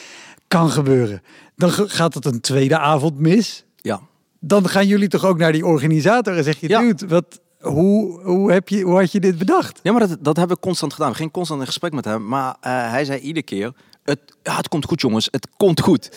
[0.49, 1.23] Kan gebeuren.
[1.57, 3.65] Dan gaat het een tweede avond mis.
[3.77, 4.01] Ja.
[4.41, 6.81] Dan gaan jullie toch ook naar die organisator en zeg je, Ja.
[6.81, 9.81] dude, wat, hoe, hoe, heb je, hoe had je dit bedacht?
[9.83, 11.11] Ja, maar dat, dat hebben we constant gedaan.
[11.11, 12.27] We gingen constant in gesprek met hem.
[12.29, 13.73] Maar eh, hij zei iedere keer...
[14.11, 15.29] Het, ja, het komt goed, jongens.
[15.31, 16.17] Het komt goed.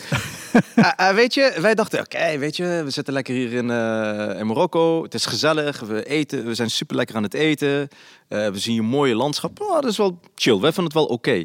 [0.74, 2.00] Eh, eh, weet je, wij dachten...
[2.00, 5.02] Oké, weet je, we zitten lekker hier in, eh, in Marokko.
[5.02, 5.80] Het is gezellig.
[5.80, 6.44] We eten.
[6.44, 7.88] We zijn super lekker aan het eten.
[8.28, 9.60] Eh, we zien hier mooie landschap.
[9.60, 10.60] Oh, dat is wel chill.
[10.60, 11.44] Wij vonden het wel oké.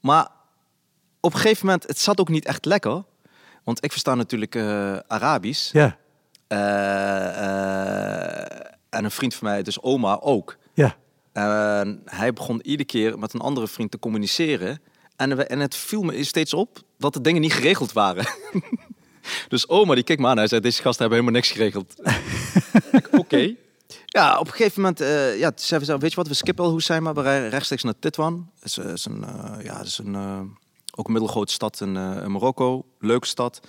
[0.00, 0.28] Maar
[1.20, 1.86] op een gegeven moment...
[1.86, 3.02] Het zat ook niet echt lekker.
[3.64, 5.72] Want ik versta natuurlijk eh, Arabisch.
[5.72, 5.96] Ja,
[8.88, 10.56] en een vriend van mij, dus oma, ook.
[10.74, 10.96] ja.
[11.32, 14.80] En hij begon iedere keer met een andere vriend te communiceren.
[15.18, 18.26] En, we- en het viel me steeds op dat de dingen niet geregeld waren.
[19.48, 21.94] dus oma die keek me aan en hij zei, deze gasten hebben helemaal niks geregeld.
[23.22, 23.54] Oké.
[24.06, 26.70] Ja, op een gegeven moment, eh, ja, zei we, weet je wat, we skippen al
[26.70, 28.50] Hoesheima, we rijden rechtstreeks naar Titwan.
[28.54, 30.40] Het is, eh, is een, eh, ja, het is een, eh,
[30.94, 33.60] ook een middelgrote stad in, eh, in Marokko, leuke stad.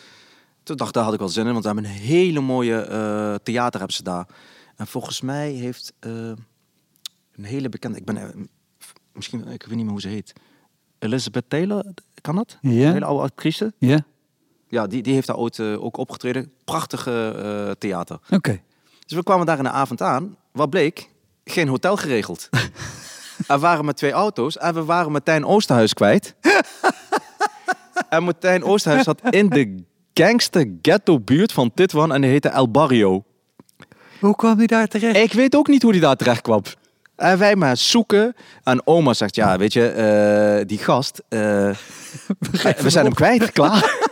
[0.64, 2.82] Toen dacht ik, daar had ik wel zin in, want ze hebben een hele mooie
[2.82, 4.28] eh, theater hebben ze daar.
[4.76, 6.12] En volgens mij heeft eh,
[7.32, 8.30] een hele bekende, ik ben eh,
[9.14, 10.34] misschien, ik weet niet meer hoe ze heet.
[11.00, 11.86] Elizabeth Taylor,
[12.22, 12.58] kan dat?
[12.62, 12.70] Ja.
[12.72, 13.74] Een hele oude actrice.
[13.78, 14.06] Ja,
[14.68, 16.52] Ja, die, die heeft daar ooit eh, ook opgetreden.
[16.64, 18.20] Prachtige eh, theater.
[18.30, 18.62] oké.
[19.06, 20.36] Dus we kwamen daar in de avond aan.
[20.52, 21.10] Wat bleek?
[21.46, 22.50] Geen hotel geregeld.
[23.48, 26.36] er waren maar twee auto's en we waren Martijn Oosterhuis kwijt.
[28.10, 29.84] en Martijn Oosterhuis zat in de
[30.14, 33.24] gangster ghetto buurt van Titwan en die heette El Barrio.
[34.20, 35.16] Hoe kwam die daar terecht?
[35.18, 36.62] Ik weet ook niet hoe die daar terecht kwam.
[37.20, 38.36] En wij maar zoeken.
[38.64, 41.40] En oma zegt, ja, weet je, eh, die gast, eh,
[42.82, 44.08] we zijn hem kwijt, klaar.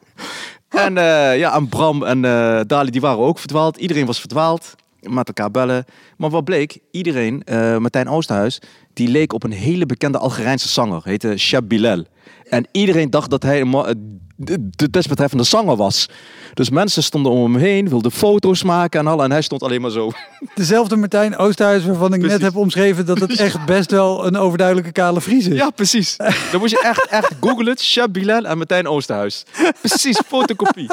[0.86, 3.76] en eh, ja, en Bram en eh, Dali, die waren ook verdwaald.
[3.76, 5.84] Iedereen was verdwaald, met elkaar bellen.
[6.16, 8.60] Maar wat bleek, iedereen, eh, Martijn Oosterhuis,
[8.92, 11.00] die leek op een hele bekende Algerijnse zanger.
[11.04, 12.04] Heette Shab Bilal.
[12.48, 16.06] En iedereen dacht dat hij een de, de desbetreffende zanger was.
[16.54, 19.22] Dus mensen stonden om hem heen, wilden foto's maken en al.
[19.22, 20.10] En hij stond alleen maar zo.
[20.54, 24.92] Dezelfde Martijn Oosterhuis waarvan ik net heb omschreven dat het echt best wel een overduidelijke
[24.92, 25.56] kale Fries is.
[25.56, 26.16] Ja, precies.
[26.50, 27.78] Dan moet je echt, echt googlen.
[27.78, 29.44] Shab Bilal en Martijn Oosterhuis.
[29.80, 30.90] Precies, fotocopie.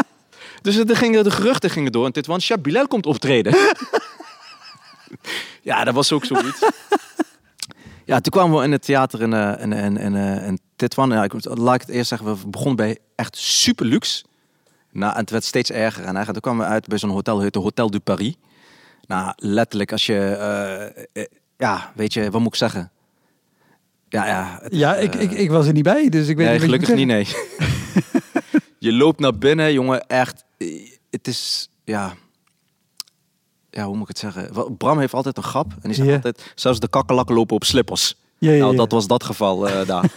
[0.62, 2.06] Dus er gingen, de geruchten gingen door.
[2.06, 3.56] En dit was Shab Bilal komt optreden.
[5.62, 6.60] ja, dat was ook zoiets.
[8.08, 11.10] Ja, toen kwamen we in het theater in, eh, in, in, in, eh, in Titwan.
[11.10, 14.24] Ja, ik, laat ik het eerst zeggen, we begonnen bij echt super luxe.
[14.92, 16.00] Nou, en het werd steeds erger.
[16.04, 18.36] En eigenlijk, toen kwamen we uit bij zo'n hotel, heette Hotel du Paris.
[19.08, 20.20] Nou, letterlijk, als je...
[21.14, 21.24] eh,
[21.58, 22.92] ja, weet je, wat moet ik zeggen?
[24.10, 24.60] Ja, ja.
[24.62, 27.08] het- Ja, ik, ik, ik was er niet bij, dus ik weet nee, gelukkig niet,
[27.08, 27.28] nee.
[28.80, 30.44] je loopt naar binnen, jongen, echt.
[31.10, 32.14] Het is, ja...
[33.70, 34.78] Ja, hoe moet ik het zeggen?
[34.78, 35.72] Bram heeft altijd een grap.
[35.72, 38.16] En die zegt altijd, zelfs de kakkerlakken lopen op slippers.
[38.40, 40.12] Ja, ja, nou, dat was dat geval eh, daar.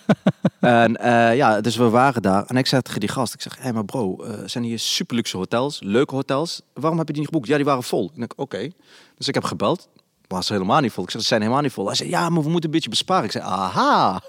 [0.84, 2.44] en eh, ja, dus we waren daar.
[2.44, 5.16] En ik zei tegen die gast, ik zeg, hé, maar bro, eh, zijn hier super
[5.16, 6.62] luxe hotels, leuke hotels.
[6.74, 7.48] Waarom heb je die niet geboekt?
[7.48, 8.04] Ja, die waren vol.
[8.04, 8.70] Ik denk, oké.
[9.16, 9.88] Dus ik heb gebeld.
[10.28, 11.04] Was helemaal niet vol.
[11.04, 11.86] Ik zeg, ze zijn helemaal niet vol.
[11.86, 13.24] Hij zei, ja, maar we moeten een beetje besparen.
[13.24, 14.22] Ik zei, aha.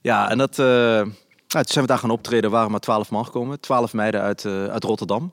[0.00, 0.54] Ja, en dat...
[0.54, 1.14] toen
[1.46, 2.50] zijn we daar gaan optreden.
[2.50, 3.60] waren maar twaalf man gekomen.
[3.60, 5.32] Twaalf meiden uit, uit Rotterdam.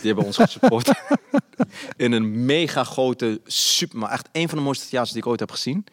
[0.00, 0.90] Die hebben ons gesupport.
[1.96, 3.98] In een mega grote, super...
[3.98, 5.86] Maar echt een van de mooiste theaters die ik ooit heb gezien.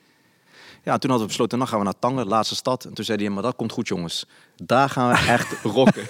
[0.83, 2.85] Ja, toen hadden we besloten, dan gaan we naar Tanger, laatste stad.
[2.85, 4.25] En toen zei hij, maar dat komt goed jongens.
[4.55, 6.05] Daar gaan we echt rocken.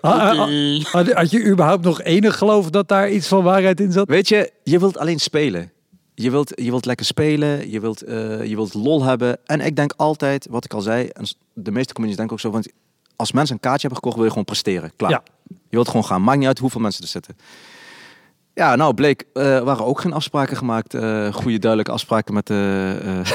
[0.00, 0.84] Ah, ah, ah.
[0.84, 4.08] Had, had je überhaupt nog enig geloof dat daar iets van waarheid in zat?
[4.08, 5.72] Weet je, je wilt alleen spelen.
[6.14, 9.38] Je wilt, je wilt lekker spelen, je wilt, eh, je wilt lol hebben.
[9.44, 12.50] En ik denk altijd, wat ik al zei, en de meeste comedies denken ook zo,
[12.50, 12.68] want
[13.16, 14.92] als mensen een kaartje hebben gekocht, wil je gewoon presteren.
[14.96, 15.10] Klaar.
[15.10, 15.22] Ja.
[15.50, 16.22] Je wilt gewoon gaan.
[16.22, 17.36] Maakt niet uit hoeveel mensen er zitten.
[18.54, 20.94] Ja, nou bleek, eh, er waren ook geen afspraken gemaakt.
[20.94, 23.30] eh goede, duidelijke afspraken met de, eh,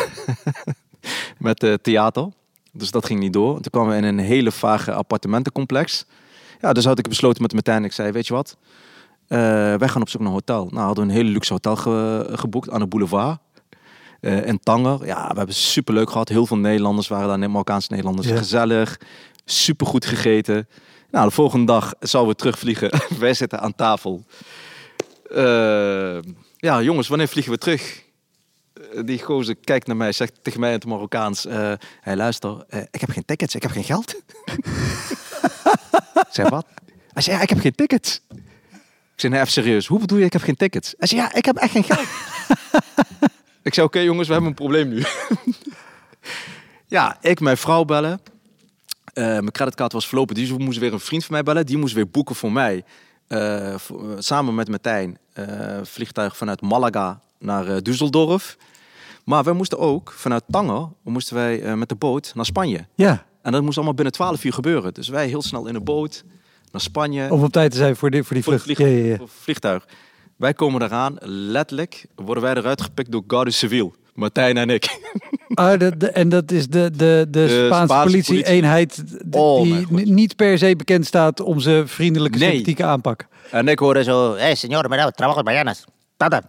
[1.38, 2.30] met de theater.
[2.72, 3.54] Dus dat ging niet door.
[3.54, 6.06] Toen kwamen we in een hele vage appartementencomplex.
[6.62, 7.84] Ja, dus had ik besloten met Martijn.
[7.84, 8.58] Ik zei, weet je wat?
[9.28, 9.40] Eh,
[9.76, 10.68] wij gaan op zoek naar een hotel.
[10.72, 13.38] Nou, hadden we een hele luxe hotel ge- geboekt aan de boulevard.
[14.22, 15.06] eh, in Tanger.
[15.06, 16.30] Ja, we hebben super leuk gehad.
[16.30, 18.28] Heel veel Nederlanders waren daar, Marokkaanse Nederlanders.
[18.28, 18.38] Ja.
[18.38, 19.00] Gezellig,
[19.46, 20.68] super goed gegeten.
[21.16, 22.92] Nou, de volgende dag zouden we terugvliegen.
[23.20, 24.26] wij zitten aan tafel.
[25.30, 26.18] Eh,
[26.58, 28.04] ja, jongens, wanneer vliegen we terug?
[28.74, 32.66] Eh, Die gozer kijkt naar mij, zegt tegen mij in het Marokkaans: eh hey, luister,
[32.92, 34.16] ik heb geen tickets, ik heb geen geld.
[36.32, 36.66] zeg wat?
[37.14, 38.22] Hij zei: Ja, ik heb geen tickets.
[39.14, 40.94] Ik zei: even serieus, hoe bedoel je, ik heb geen tickets?
[40.98, 42.08] Hij zei: Ja, ik heb echt geen geld.
[43.64, 45.04] ik zei: Oké, jongens, we hebben een probleem nu.
[46.88, 48.20] ja, ik mijn vrouw bellen.
[49.16, 51.66] Eh, mijn creditcard was verlopen, dus moest weer een vriend van mij bellen.
[51.66, 52.84] Die moest weer boeken voor mij.
[53.28, 55.18] Eh, voor- eh, samen met Martijn.
[55.84, 58.56] vliegtuig vanuit Malaga naar Düsseldorf.
[59.26, 62.86] Maar we moesten ook vanuit Tanger moesten wij, met de boot naar Spanje.
[62.96, 64.94] Ja, En dat moest allemaal binnen 12 uur gebeuren.
[64.94, 66.24] Dus wij heel snel in de boot
[66.72, 67.32] naar Spanje.
[67.32, 68.78] om op tijd te zijn voor, die voor die Voor vlucht.
[68.78, 69.16] vlieg- Ja, ja, ja.
[69.16, 69.86] voor het vliegtuig.
[70.36, 73.96] Wij komen eraan, letterlijk worden wij eruit gepikt door Garde Civil.
[74.16, 75.00] Martijn en ik.
[75.54, 80.14] Ah, de, de- en dat is de, de, de, Spaanse, Spaanse politie-eenheid Oh, die n-
[80.14, 82.48] niet per se bekend staat om zijn vriendelijke, Nee.
[82.50, 83.28] sympathieke aanpak.
[83.52, 85.84] En ik hoorde zo, Eh, señor, mira, trabajo mañanas.
[86.18, 86.42] Tada.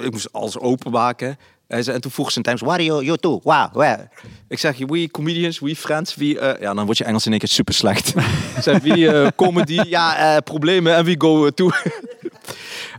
[0.00, 1.36] ik moest alles openmaken.
[1.66, 3.40] En toen vroeg ze een times, What are you, you too?
[3.42, 4.08] Wow, where?
[4.48, 6.38] Ik zeg, we comedians, we friends, we...
[6.38, 8.08] eh, ja, dan wordt je Engels in één keer super slecht.
[8.56, 11.70] Ik zeg, we eh, comedy, ja, eh, problemen en we go to.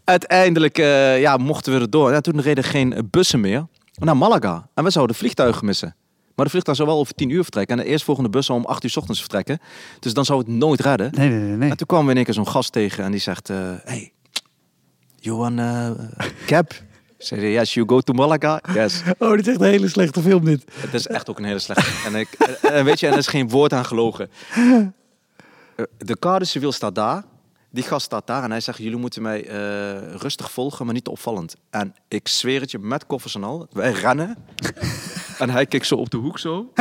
[0.03, 2.11] Uiteindelijk eh, ja, mochten we erdoor.
[2.11, 3.65] Ja, toen reden geen bussen meer
[3.99, 4.67] naar Malaga.
[4.73, 5.95] En we zouden vliegtuigen missen.
[6.35, 7.77] Maar de vliegtuig zou wel over tien uur vertrekken.
[7.77, 9.59] En de eerstvolgende bus zou om acht uur 's ochtends vertrekken.
[9.99, 11.11] Dus dan zou het nooit redden.
[11.15, 11.55] Nee, nee, nee.
[11.57, 11.69] nee.
[11.69, 13.49] En toen kwamen we in één keer zo'n gast tegen en die zegt...
[13.49, 14.13] eh hey,
[15.21, 15.89] want eh?
[17.17, 18.61] Ik zei, yes, you go to Malaga?
[18.73, 19.01] Yes.
[19.17, 20.63] Oh, dit is echt een hele slechte film dit.
[20.73, 22.07] Het is echt ook een hele slechte.
[22.07, 22.27] En, ik,
[22.61, 24.29] en, weet je, en er is geen woord aan gelogen.
[24.55, 27.23] Eh, De kade civil staat daar.
[27.73, 31.03] Die gast staat daar en hij zegt: Jullie moeten mij eh, rustig volgen, maar niet
[31.03, 31.55] te opvallend.
[31.69, 33.67] En ik zweer het je, met koffers en al.
[33.71, 34.37] Wij rennen.
[35.39, 36.71] en hij kijkt zo op de hoek zo.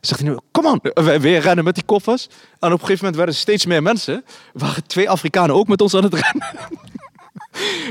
[0.00, 0.80] Zegt hij nu, kom on.
[0.82, 2.26] Wij weer rennen met die koffers.
[2.26, 4.24] En op een gegeven moment werden er steeds meer mensen.
[4.52, 6.46] Waren twee Afrikanen ook met ons aan het rennen.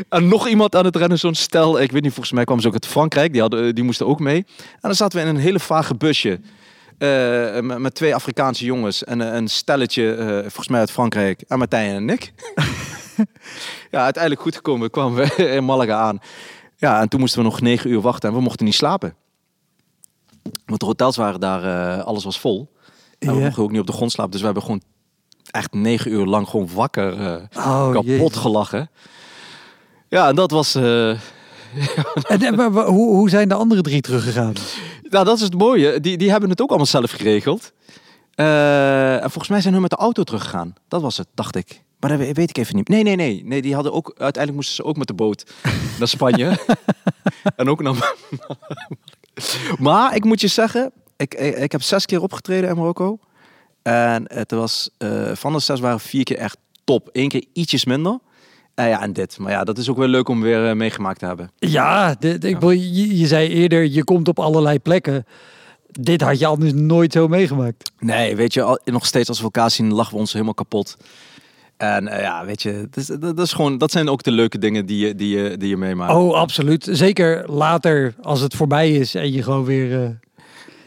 [0.09, 1.81] En nog iemand aan het rennen, zo'n stel.
[1.81, 3.31] Ik weet niet, volgens mij kwamen ze ook uit Frankrijk.
[3.31, 4.45] Die, hadden, die moesten ook mee.
[4.57, 6.39] En dan zaten we in een hele vage busje.
[6.97, 9.03] Eh, met, met twee Afrikaanse jongens.
[9.03, 11.41] En eh, een stelletje, eh, volgens mij uit Frankrijk.
[11.47, 12.33] En Martijn en ik.
[13.91, 14.89] ja, uiteindelijk goed gekomen.
[14.89, 16.19] Kwamen we in Malaga aan.
[16.75, 18.29] Ja, en toen moesten we nog negen uur wachten.
[18.29, 19.15] En we mochten niet slapen.
[20.65, 22.71] Want de hotels waren daar, alles was vol.
[23.19, 24.31] En we mochten ook niet op de grond slapen.
[24.31, 24.81] Dus we hebben gewoon
[25.51, 27.13] echt negen uur lang gewoon wakker
[27.55, 28.89] Oh, kapot gelachen.
[30.09, 30.75] Ja, en dat was...
[32.27, 34.53] En, en maar, maar hoe, hoe zijn de andere drie teruggegaan?
[35.09, 35.99] Nou, dat is het mooie.
[35.99, 37.71] Die, die hebben het ook allemaal zelf geregeld.
[38.35, 40.75] Eh, en volgens mij zijn hun met de auto teruggegaan.
[40.87, 41.81] Dat was het, dacht ik.
[41.99, 42.87] Maar dat we- weet ik even niet.
[42.87, 43.41] Nee, nee, nee.
[43.45, 45.43] nee die hadden ook, uiteindelijk moesten ze ook met de boot
[45.99, 46.57] naar Spanje.
[47.55, 48.13] en ook naar...
[49.79, 53.19] maar ik moet je zeggen, ik, ik, ik heb zes keer opgetreden in Marokko.
[53.81, 57.09] En het was, eh, van de zes waren vier keer echt top.
[57.11, 58.19] Eén keer ietsjes minder.
[58.77, 59.37] En ja, en dit.
[59.39, 61.51] Maar ja, dat is ook wel leuk om weer eh, meegemaakt te hebben.
[61.55, 65.25] Ja, dit, ik, bedoel, je, je zei eerder, je komt op allerlei plekken.
[65.91, 67.91] Dit had je anders nooit zo meegemaakt.
[67.99, 70.97] Nee, weet je, al- nog steeds als we elkaar zien, lachen we ons helemaal kapot.
[71.77, 74.57] En eh, ja, weet je, dat, is, dat, is gewoon, dat zijn ook de leuke
[74.57, 76.13] dingen die je, die je, die je meemaakt.
[76.13, 76.87] Oh, absoluut.
[76.91, 80.09] Zeker later, als het voorbij is en je gewoon weer, eh,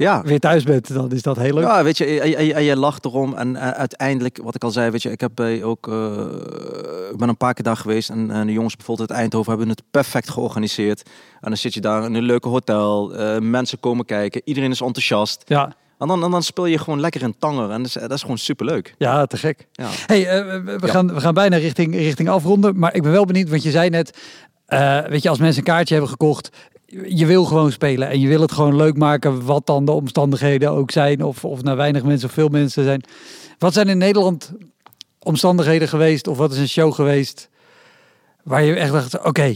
[0.01, 0.23] ja.
[0.23, 1.65] weer thuis bent, dan is dat heel leuk.
[1.65, 3.35] Ja, weet je, en, en je lacht erom.
[3.35, 6.25] En eh, uiteindelijk, wat ik al zei, weet je, ik heb bij ook, eh,
[7.11, 8.11] ik ben een paar keer daar geweest.
[8.11, 11.03] En, en de jongens bijvoorbeeld uit Eindhoven hebben het perfect georganiseerd.
[11.41, 13.15] En dan zit je daar in een leuke hotel.
[13.15, 14.41] eh, mensen komen kijken.
[14.45, 15.43] Iedereen is enthousiast.
[15.47, 17.71] Ja, En dan, en dan speel je gewoon lekker in tanger.
[17.71, 18.95] En dat is, dat is gewoon superleuk.
[18.99, 19.67] ja te gek.
[19.73, 19.89] Ja.
[20.07, 20.93] Hey, eh, we, Ja.
[20.93, 22.79] gaan, we gaan bijna richting, richting afronden.
[22.79, 24.19] Maar ik ben wel benieuwd, want je zei net,
[24.67, 26.51] eh, weet je, als mensen een kaartje hebben gekocht,
[27.09, 30.71] je wil gewoon spelen en je wil het gewoon leuk maken, wat dan de omstandigheden
[30.71, 33.03] ook zijn, of, of naar weinig mensen of veel mensen zijn.
[33.59, 34.53] Wat zijn in Nederland
[35.19, 37.49] omstandigheden geweest, of wat is een show geweest,
[38.43, 39.55] waar je echt dacht, oké,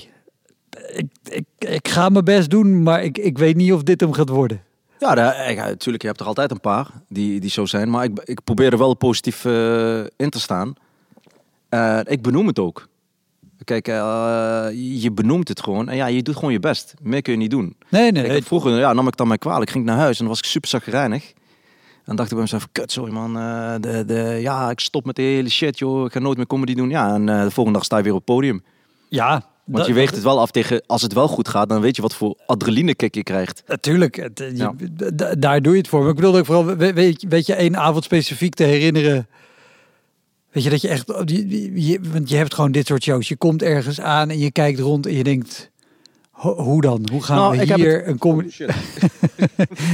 [0.92, 4.12] ik, ik, ik ga mijn best doen, maar ik, ik weet niet of dit hem
[4.12, 4.62] gaat worden.
[4.98, 7.90] Ja, natuurlijk, je hebt er altijd een paar die, die zo zijn.
[7.90, 10.74] Maar ik, ik probeer er wel positief eh, in te staan.
[11.68, 12.88] Eh, ik benoem het ook.
[13.64, 14.66] Kijk, eh,
[15.02, 15.88] je benoemt het gewoon.
[15.88, 16.94] En ja, je doet gewoon je best.
[17.02, 17.76] Meer kun je niet doen.
[17.88, 19.70] Nee, nee, vroeger ja, nam ik dan mij kwalijk.
[19.70, 21.32] Ging ik naar huis en dan was ik super zagrijnig.
[22.04, 23.38] En dacht ik bij mezelf, kut, sorry man.
[23.38, 26.04] eh, de, de, ja, ik stop met de hele shit, joh.
[26.06, 26.90] Ik ga nooit meer comedy doen.
[26.90, 28.62] Ja, en eh, de volgende dag sta je weer op het podium.
[29.08, 29.30] Ja,
[29.64, 31.96] Want dat- je weegt het wel af tegen, als het wel goed gaat, dan weet
[31.96, 33.62] je wat voor adrenalinekick je krijgt.
[33.66, 34.74] Natuurlijk, het, je- Ja.
[35.16, 36.00] d- daar doe je het voor.
[36.00, 39.26] Maar ik bedoelde ook vooral, we- weet, weet je, één avond specifiek te herinneren.
[40.54, 41.06] Weet je, dat je echt,
[41.74, 43.28] je, want je hebt gewoon dit soort shows.
[43.28, 45.70] Je komt ergens aan en je kijkt rond en je denkt,
[46.30, 47.08] ho- hoe dan?
[47.12, 48.56] Hoe gaan Nou, we ik heb hier een comedy...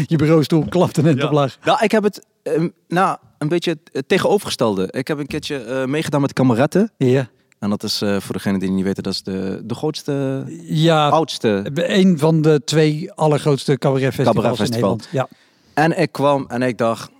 [0.07, 1.59] je bureaustoel klapte net op lag.
[1.65, 4.89] Nou, ik heb het ehm, nou, een beetje het tegenovergestelde.
[4.91, 6.91] Ik heb een keertje eh, meegedaan met kameretten.
[6.97, 9.75] Ja, En dat is eh, voor degene die het niet weten, dat is de, de
[9.75, 11.71] grootste, ja oudste.
[11.75, 14.97] een van de twee allergrootste cabaretfestivals in Cabaretfestival.
[14.97, 15.09] Nederland.
[15.31, 15.39] Ja.
[15.75, 17.11] En ik kwam en ik dacht,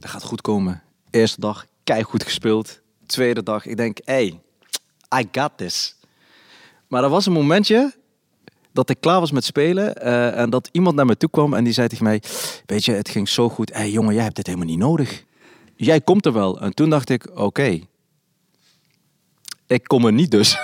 [0.00, 0.82] dat gaat goed komen.
[1.10, 1.66] Eerste dag,
[2.02, 2.80] goed gespeeld.
[3.06, 4.40] Tweede dag, ik denk, hey,
[5.18, 5.96] I got this.
[6.88, 7.94] Maar er was een momentje
[8.72, 11.64] dat ik klaar was met spelen eh, en dat iemand naar me toe kwam en
[11.64, 12.22] die zei tegen mij,
[12.66, 13.72] weet je, het ging zo goed.
[13.72, 15.24] Hé hey, jongen, jij hebt dit helemaal niet nodig.
[15.76, 16.60] Jij komt er wel.
[16.60, 17.80] En toen dacht ik, oké,
[19.70, 20.58] ik kom er niet dus.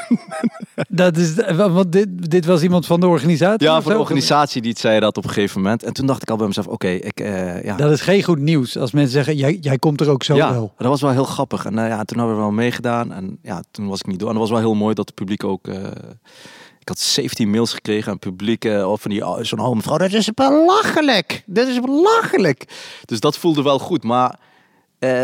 [0.88, 3.66] Dat is, want dit, dit was iemand van de organisatie?
[3.66, 5.82] Ja, van de organisatie die het zei dat op een gegeven moment.
[5.82, 7.76] En toen dacht ik al bij mezelf, oké, ik, eh, ja.
[7.76, 10.52] Dat is geen goed nieuws als mensen zeggen, jij, jij komt er ook zo ja,
[10.52, 10.72] wel.
[10.76, 11.64] dat was wel heel grappig.
[11.64, 13.12] En eh, ja, toen hebben we wel meegedaan.
[13.12, 14.28] En ja, toen was ik niet door.
[14.28, 15.68] En dat was wel heel mooi dat het publiek ook...
[15.68, 15.84] eh,
[16.80, 18.64] ik had 17 mails gekregen aan het publiek.
[18.64, 19.96] of van die oh, zo'n oude mevrouw.
[19.96, 21.42] Dat is belachelijk.
[21.46, 22.64] Dit is belachelijk.
[23.04, 24.04] Dus dat voelde wel goed.
[24.04, 24.38] Maar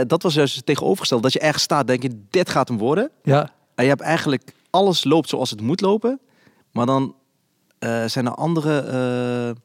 [0.06, 1.22] dat was juist tegenovergesteld.
[1.22, 3.10] Dat je ergens staat, denk je, dit gaat hem worden.
[3.22, 4.54] Ja, je hebt eigenlijk...
[4.70, 6.20] Alles loopt zoals het moet lopen.
[6.72, 7.14] Maar dan
[7.78, 9.62] eh, zijn er andere eh,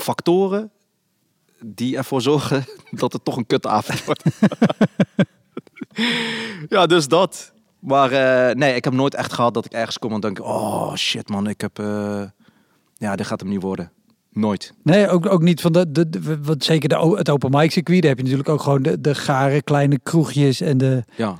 [0.00, 0.70] factoren...
[1.64, 4.22] die ervoor zorgen dat het toch een kutavond wordt.
[6.68, 7.52] ja, dus dat.
[7.78, 10.40] Maar eh, nee, ik heb nooit echt gehad dat ik ergens kom en denk...
[10.40, 11.76] Oh shit man, ik heb...
[12.94, 13.90] ja, dit gaat hem niet worden.
[14.30, 14.74] Nooit.
[14.82, 18.00] nee, ook, ook niet van de, de, de- wat zeker de, het open mic circuit.
[18.00, 21.04] Daar heb je natuurlijk ook gewoon de, de gare kleine kroegjes en de...
[21.16, 21.36] Ja.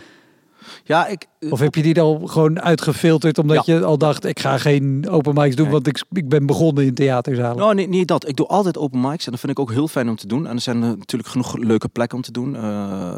[0.84, 1.26] Ja, ik...
[1.50, 3.74] Of heb je die al gewoon uitgefilterd omdat Ja.
[3.74, 5.72] je al dacht, ik ga geen open mics doen, Nee.
[5.74, 7.56] want ik, ik ben begonnen in theaterzalen.
[7.56, 8.28] Nou, niet, niet dat.
[8.28, 10.46] Ik doe altijd open mics en dat vind ik ook heel fijn om te doen.
[10.46, 12.56] En er zijn eh, natuurlijk genoeg leuke plekken om te doen.
[12.56, 12.62] Eh,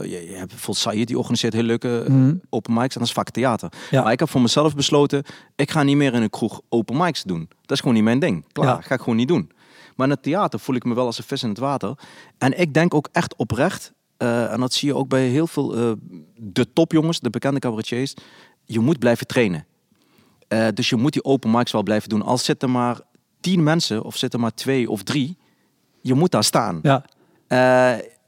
[0.02, 2.34] je, je hebt bijvoorbeeld Sayed, die organiseert heel leuke eh, Mhm.
[2.50, 3.72] open mics en dat is vaak theater.
[3.90, 4.02] Ja.
[4.02, 5.22] Maar ik heb voor mezelf besloten,
[5.56, 7.48] ik ga niet meer in een kroeg open mics doen.
[7.60, 8.44] Dat is gewoon niet mijn ding.
[8.52, 8.80] Klaar, Ja.
[8.80, 9.50] ga ik gewoon niet doen.
[9.96, 11.94] Maar in het theater voel ik me wel als een vis in het water.
[12.38, 15.76] En ik denk ook echt oprecht, eh, en dat zie je ook bij heel veel
[15.76, 15.92] eh,
[16.36, 18.14] de topjongens, de bekende cabaretiers,
[18.64, 19.66] je moet blijven trainen.
[20.48, 22.22] Eh, dus je moet die open mics wel blijven doen.
[22.22, 23.00] Al zitten maar
[23.40, 25.36] tien mensen of zitten maar twee of drie,
[26.00, 26.78] je moet daar staan.
[26.82, 27.04] Ja,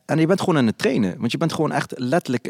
[0.06, 1.18] en je bent gewoon aan het trainen.
[1.18, 2.46] Want je bent gewoon echt letterlijk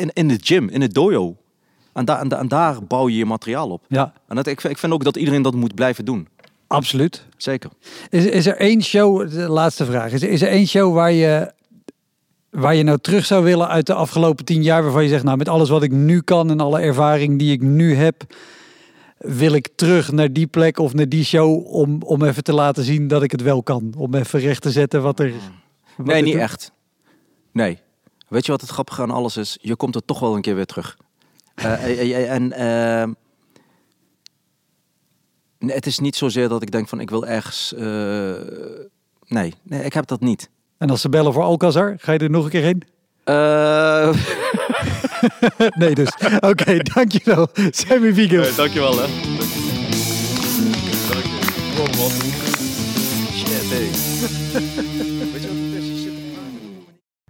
[0.00, 1.36] in, in de gym, in het dojo.
[1.92, 3.84] En, da- en daar bouw je je materiaal op.
[3.88, 6.28] ja, En dat, ik, ik vind ook dat iedereen dat moet blijven doen.
[6.70, 7.24] Absoluut.
[7.36, 7.70] Zeker.
[8.10, 11.12] Is, is er één show, de laatste vraag, is, er- is er één show waar
[11.12, 11.52] je,
[12.50, 15.36] waar je nou terug zou willen uit de afgelopen tien jaar, waarvan je zegt, nou
[15.36, 18.22] met alles wat ik nu kan en alle ervaring die ik nu heb,
[19.18, 22.84] wil ik terug naar die plek of naar die show om, om even te laten
[22.84, 23.94] zien dat ik het wel kan.
[23.96, 25.32] Om even recht te zetten wat er...
[25.96, 26.42] wat nee, niet doet.
[26.42, 26.72] echt.
[27.52, 27.78] Nee.
[28.28, 29.58] Weet je wat het grappige aan alles is?
[29.60, 30.96] Je komt er toch wel een keer weer terug.
[31.54, 33.08] Eh, eh, eh, en eh,
[35.60, 37.74] nee, het is niet zozeer dat ik denk van ik wil ergens...
[37.74, 38.32] eh,
[39.26, 40.50] nee, nee, ik heb dat niet.
[40.78, 42.82] En als ze bellen voor Alcazar, ga je er nog een keer heen?
[43.24, 44.14] Eh
[45.80, 46.10] nee dus.
[46.40, 47.48] Oké, dankjewel.
[47.70, 48.56] Sammy Vigils.
[48.56, 49.06] dankjewel hè.
[51.08, 51.38] Dank je.
[51.76, 52.10] Kom man.
[53.34, 54.89] Shit, hey.